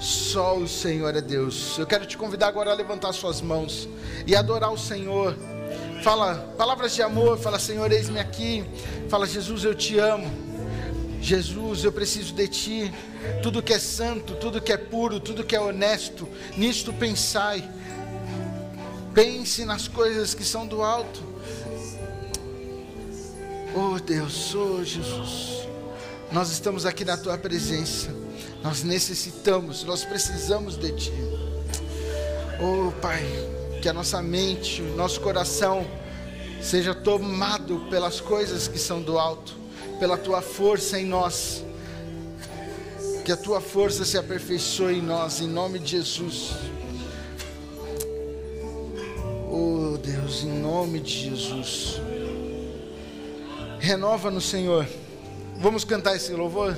Só 0.00 0.56
o 0.56 0.66
Senhor 0.66 1.14
é 1.14 1.20
Deus. 1.20 1.76
Eu 1.78 1.86
quero 1.86 2.06
te 2.06 2.16
convidar 2.16 2.48
agora 2.48 2.70
a 2.70 2.74
levantar 2.74 3.12
suas 3.12 3.42
mãos 3.42 3.86
e 4.26 4.34
adorar 4.34 4.72
o 4.72 4.78
Senhor. 4.78 5.36
Fala 6.02 6.34
palavras 6.58 6.94
de 6.94 7.02
amor, 7.02 7.38
fala 7.38 7.58
Senhor, 7.58 7.90
eis-me 7.90 8.18
aqui. 8.18 8.64
Fala 9.08 9.26
Jesus, 9.26 9.64
eu 9.64 9.74
te 9.74 9.98
amo. 9.98 10.30
Jesus, 11.20 11.84
eu 11.84 11.92
preciso 11.92 12.34
de 12.34 12.48
ti. 12.48 12.94
Tudo 13.42 13.62
que 13.62 13.72
é 13.72 13.78
santo, 13.78 14.34
tudo 14.34 14.60
que 14.60 14.72
é 14.72 14.76
puro, 14.76 15.20
tudo 15.20 15.44
que 15.44 15.54
é 15.54 15.60
honesto, 15.60 16.28
nisto 16.56 16.92
pensai. 16.92 17.62
Pense 19.14 19.64
nas 19.64 19.88
coisas 19.88 20.34
que 20.34 20.44
são 20.44 20.66
do 20.66 20.82
alto 20.82 21.32
Oh 23.74 23.98
Deus, 23.98 24.54
oh 24.54 24.84
Jesus, 24.84 25.66
nós 26.30 26.50
estamos 26.50 26.84
aqui 26.84 27.06
na 27.06 27.16
tua 27.16 27.38
presença, 27.38 28.10
nós 28.62 28.82
necessitamos, 28.82 29.82
nós 29.84 30.04
precisamos 30.04 30.76
de 30.76 30.92
ti. 30.92 31.12
Oh 32.60 32.92
Pai, 33.00 33.24
que 33.82 33.88
a 33.88 33.92
nossa 33.92 34.22
mente, 34.22 34.80
o 34.80 34.94
nosso 34.94 35.20
coração 35.20 35.84
seja 36.62 36.94
tomado 36.94 37.80
pelas 37.90 38.20
coisas 38.20 38.68
que 38.68 38.78
são 38.78 39.02
do 39.02 39.18
alto, 39.18 39.56
pela 39.98 40.16
tua 40.16 40.40
força 40.40 41.00
em 41.00 41.04
nós. 41.04 41.64
Que 43.24 43.32
a 43.32 43.36
tua 43.36 43.60
força 43.60 44.04
se 44.04 44.16
aperfeiçoe 44.16 44.98
em 44.98 45.02
nós, 45.02 45.40
em 45.40 45.48
nome 45.48 45.80
de 45.80 45.90
Jesus. 45.90 46.52
Oh 49.50 49.98
Deus, 49.98 50.44
em 50.44 50.60
nome 50.60 51.00
de 51.00 51.30
Jesus. 51.30 52.00
Renova 53.80 54.30
no 54.30 54.40
Senhor. 54.40 54.86
Vamos 55.58 55.84
cantar 55.84 56.14
esse 56.14 56.32
louvor? 56.32 56.76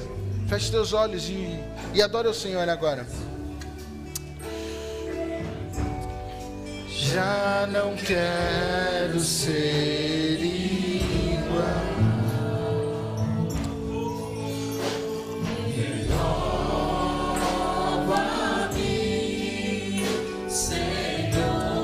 Feche 0.48 0.70
teus 0.70 0.94
olhos 0.94 1.28
e, 1.28 1.60
e 1.92 2.00
adore 2.00 2.28
o 2.28 2.34
Senhor 2.34 2.66
agora. 2.66 3.06
Já 7.12 7.68
não 7.70 7.94
quero 7.96 9.20
ser 9.20 10.40
igual. 10.40 11.64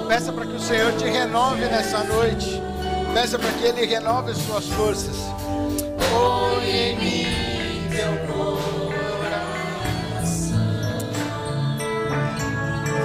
Peça 0.08 0.32
para 0.32 0.46
que 0.46 0.54
o 0.54 0.60
Senhor 0.60 0.92
te 0.94 1.04
renove 1.04 1.66
nessa 1.66 2.02
noite. 2.04 2.60
Peça 3.12 3.38
para 3.38 3.52
que 3.52 3.64
Ele 3.64 3.84
renove 3.84 4.30
as 4.32 4.38
suas 4.38 4.66
forças. 4.68 5.16
Põe 6.10 6.70
em 6.70 6.96
mim 6.96 7.26
teu 7.90 8.10
coração. 8.34 9.38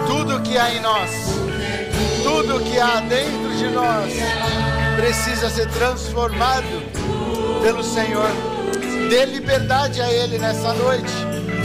Tudo 0.08 0.42
que 0.42 0.58
há 0.58 0.74
em 0.74 0.80
nós, 0.80 1.12
tudo 2.26 2.60
que 2.60 2.80
há 2.80 3.02
dentro 3.02 3.56
de 3.56 3.68
nós, 3.70 4.12
precisa 4.98 5.48
ser 5.48 5.70
transformado 5.70 6.66
pelo 7.62 7.84
Senhor. 7.84 8.28
Dê 9.12 9.26
liberdade 9.26 10.02
a 10.02 10.12
Ele 10.12 10.40
nessa 10.40 10.74
noite, 10.74 11.14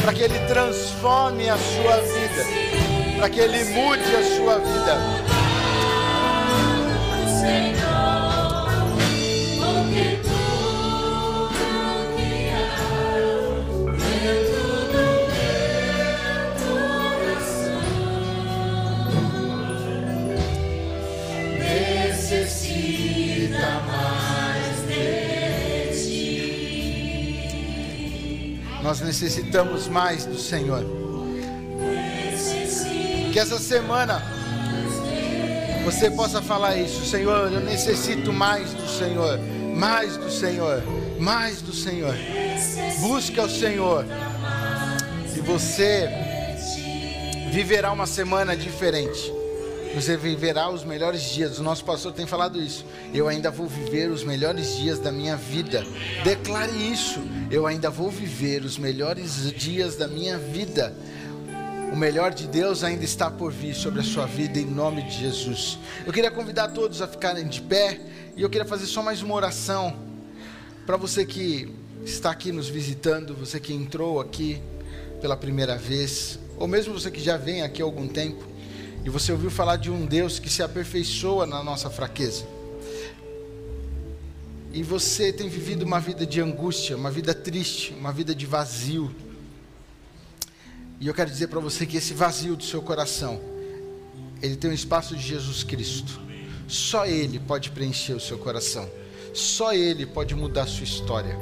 para 0.03 0.13
que 0.13 0.23
Ele 0.23 0.39
transforme 0.41 1.49
a 1.49 1.57
sua 1.57 1.97
vida, 2.03 3.17
para 3.17 3.31
que 3.31 3.41
Ele 3.41 3.65
mude 3.73 4.15
a 4.15 4.37
sua 4.37 4.59
vida. 4.59 5.20
Nós 28.83 29.01
necessitamos 29.01 29.89
mais 29.89 30.25
do 30.25 30.39
Senhor. 30.39 30.85
Que 33.33 33.39
essa 33.39 33.59
semana 33.59 34.23
você 35.85 36.11
possa 36.11 36.43
falar 36.43 36.77
isso, 36.77 37.05
Senhor, 37.07 37.53
eu 37.53 37.61
necessito 37.61 38.33
mais 38.33 38.73
do 38.75 38.89
Senhor, 38.89 39.39
mais 39.75 40.17
do 40.17 40.31
Senhor, 40.31 40.83
mais 41.19 41.63
do 41.63 41.73
Senhor. 41.73 42.15
Busque 43.01 43.41
ao 43.41 43.49
Senhor 43.49 44.05
e 45.37 45.41
você 45.41 46.09
viverá 47.51 47.93
uma 47.93 48.07
semana 48.07 48.57
diferente. 48.57 49.40
Você 49.95 50.17
viverá 50.17 50.71
os 50.71 50.85
melhores 50.85 51.23
dias. 51.23 51.59
O 51.59 51.63
nosso 51.63 51.85
pastor 51.85 52.13
tem 52.13 52.27
falado 52.27 52.61
isso. 52.61 52.85
Eu 53.13 53.27
ainda 53.27 53.51
vou 53.51 53.67
viver 53.67 54.11
os 54.11 54.23
melhores 54.23 54.77
dias 54.77 55.01
da 55.01 55.11
minha 55.11 55.37
vida. 55.37 55.85
Declare 56.23 56.71
isso. 56.71 57.21
Eu 57.51 57.67
ainda 57.67 57.91
vou 57.91 58.11
viver 58.11 58.65
os 58.65 58.79
melhores 58.79 59.53
dias 59.53 59.97
da 59.97 60.07
minha 60.07 60.39
vida. 60.39 60.95
O 61.93 61.97
melhor 61.97 62.33
de 62.33 62.47
Deus 62.47 62.85
ainda 62.85 63.05
está 63.05 63.29
por 63.29 63.51
vir 63.51 63.75
sobre 63.75 63.99
a 63.99 64.05
sua 64.05 64.27
vida, 64.27 64.61
em 64.61 64.65
nome 64.65 65.03
de 65.03 65.19
Jesus. 65.19 65.77
Eu 66.07 66.13
queria 66.13 66.31
convidar 66.31 66.69
todos 66.69 67.03
a 67.03 67.09
ficarem 67.09 67.49
de 67.49 67.61
pé 67.61 68.01
e 68.37 68.43
eu 68.43 68.49
queria 68.49 68.67
fazer 68.67 68.87
só 68.87 69.03
mais 69.03 69.23
uma 69.23 69.35
oração 69.35 69.97
para 70.87 70.97
você 70.97 71.25
que 71.25 71.69
está 72.05 72.31
aqui 72.31 72.53
nos 72.53 72.69
visitando, 72.69 73.35
você 73.35 73.59
que 73.59 73.75
entrou 73.75 74.21
aqui 74.21 74.63
pela 75.21 75.37
primeira 75.37 75.77
vez, 75.77 76.39
ou 76.57 76.67
mesmo 76.67 76.95
você 76.95 77.11
que 77.11 77.21
já 77.21 77.37
vem 77.37 77.63
aqui 77.63 77.83
há 77.83 77.85
algum 77.85 78.09
tempo 78.09 78.50
e 79.05 79.11
você 79.11 79.33
ouviu 79.33 79.51
falar 79.51 79.77
de 79.77 79.91
um 79.91 80.07
Deus 80.07 80.39
que 80.39 80.51
se 80.51 80.63
aperfeiçoa 80.63 81.47
na 81.47 81.63
nossa 81.63 81.89
fraqueza. 81.89 82.47
E 84.73 84.83
você 84.83 85.33
tem 85.33 85.49
vivido 85.49 85.83
uma 85.83 85.99
vida 85.99 86.25
de 86.25 86.41
angústia, 86.41 86.97
uma 86.97 87.11
vida 87.11 87.35
triste, 87.35 87.93
uma 87.93 88.13
vida 88.13 88.35
de 88.35 88.47
vazio 88.47 89.15
e 91.01 91.07
eu 91.07 91.15
quero 91.15 91.31
dizer 91.31 91.47
para 91.47 91.59
você 91.61 91.87
que 91.87 91.97
esse 91.97 92.13
vazio 92.13 92.55
do 92.55 92.63
seu 92.63 92.83
coração, 92.83 93.41
ele 94.43 94.55
tem 94.55 94.71
um 94.71 94.75
espaço 94.75 95.17
de 95.17 95.27
Jesus 95.27 95.65
Cristo. 95.65 96.21
Só 96.69 97.07
Ele 97.07 97.39
pode 97.39 97.71
preencher 97.71 98.13
o 98.13 98.21
seu 98.21 98.37
coração. 98.37 98.87
Só 99.33 99.73
Ele 99.73 100.05
pode 100.05 100.35
mudar 100.35 100.65
a 100.65 100.67
sua 100.67 100.85
história. 100.85 101.39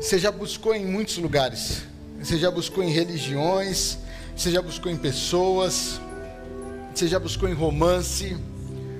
Você 0.00 0.18
já 0.18 0.32
buscou 0.32 0.74
em 0.74 0.86
muitos 0.86 1.18
lugares. 1.18 1.82
Você 2.18 2.38
já 2.38 2.50
buscou 2.50 2.82
em 2.82 2.90
religiões. 2.90 3.98
Você 4.34 4.50
já 4.50 4.62
buscou 4.62 4.90
em 4.90 4.96
pessoas. 4.96 6.00
Você 6.94 7.08
já 7.08 7.18
buscou 7.18 7.48
em 7.48 7.52
romance. 7.54 8.36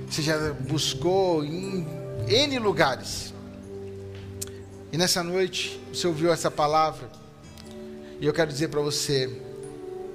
Você 0.09 0.21
já 0.21 0.51
buscou 0.53 1.45
em 1.45 1.87
N 2.27 2.59
lugares. 2.59 3.33
E 4.91 4.97
nessa 4.97 5.23
noite, 5.23 5.79
você 5.93 6.05
ouviu 6.05 6.31
essa 6.31 6.51
palavra 6.51 7.09
e 8.19 8.25
eu 8.25 8.33
quero 8.33 8.51
dizer 8.51 8.67
para 8.67 8.81
você 8.81 9.41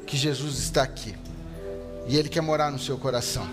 que 0.06 0.16
Jesus 0.16 0.58
está 0.58 0.82
aqui. 0.82 1.14
E 2.06 2.16
Ele 2.16 2.28
quer 2.28 2.42
morar 2.42 2.70
no 2.70 2.78
seu 2.78 2.98
coração. 2.98 3.46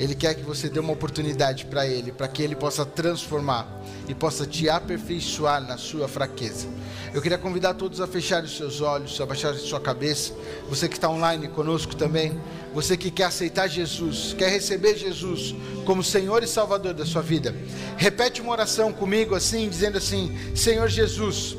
Ele 0.00 0.14
quer 0.14 0.34
que 0.34 0.42
você 0.42 0.68
dê 0.68 0.80
uma 0.80 0.92
oportunidade 0.92 1.66
para 1.66 1.86
Ele, 1.86 2.10
para 2.10 2.26
que 2.26 2.42
Ele 2.42 2.56
possa 2.56 2.84
transformar 2.84 3.68
e 4.08 4.14
possa 4.14 4.46
te 4.46 4.68
aperfeiçoar 4.68 5.60
na 5.60 5.76
sua 5.76 6.08
fraqueza. 6.08 6.66
Eu 7.14 7.20
queria 7.20 7.38
convidar 7.38 7.74
todos 7.74 8.00
a 8.00 8.06
fechar 8.06 8.42
os 8.42 8.56
seus 8.56 8.80
olhos, 8.80 9.20
a 9.20 9.26
baixar 9.26 9.50
a 9.50 9.58
sua 9.58 9.80
cabeça. 9.80 10.32
Você 10.68 10.88
que 10.88 10.96
está 10.96 11.08
online 11.08 11.48
conosco 11.48 11.94
também, 11.94 12.40
você 12.74 12.96
que 12.96 13.10
quer 13.10 13.24
aceitar 13.24 13.68
Jesus, 13.68 14.34
quer 14.36 14.50
receber 14.50 14.96
Jesus 14.96 15.54
como 15.84 16.02
Senhor 16.02 16.42
e 16.42 16.46
Salvador 16.46 16.94
da 16.94 17.04
sua 17.04 17.22
vida. 17.22 17.54
Repete 17.96 18.40
uma 18.40 18.52
oração 18.52 18.92
comigo 18.92 19.34
assim, 19.34 19.68
dizendo 19.68 19.98
assim: 19.98 20.36
Senhor 20.56 20.88
Jesus 20.88 21.56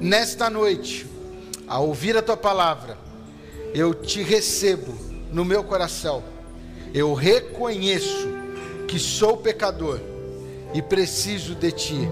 Nesta 0.00 0.48
noite, 0.48 1.04
ao 1.66 1.88
ouvir 1.88 2.16
a 2.16 2.22
tua 2.22 2.36
palavra, 2.36 2.96
eu 3.74 3.92
te 3.92 4.22
recebo 4.22 4.96
no 5.32 5.44
meu 5.44 5.64
coração. 5.64 6.22
Eu 6.92 7.14
reconheço 7.14 8.28
que 8.86 8.98
sou 8.98 9.36
pecador 9.36 10.00
e 10.74 10.82
preciso 10.82 11.54
de 11.54 11.72
ti. 11.72 12.08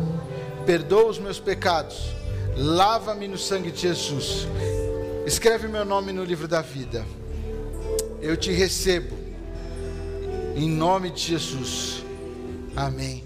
Perdoa 0.64 1.07
os 1.07 1.18
meus 1.18 1.39
pecados. 1.39 2.14
Lava-me 2.57 3.29
no 3.29 3.39
sangue 3.39 3.70
de 3.70 3.83
Jesus. 3.83 4.47
Escreve 5.27 5.68
meu 5.68 5.85
nome 5.85 6.12
no 6.12 6.24
livro 6.24 6.47
da 6.47 6.62
vida. 6.62 7.05
Eu 8.20 8.37
te 8.37 8.53
recebo. 8.53 9.14
Em 10.55 10.68
nome 10.68 11.11
de 11.11 11.20
Jesus. 11.20 12.03
Amém. 12.74 13.26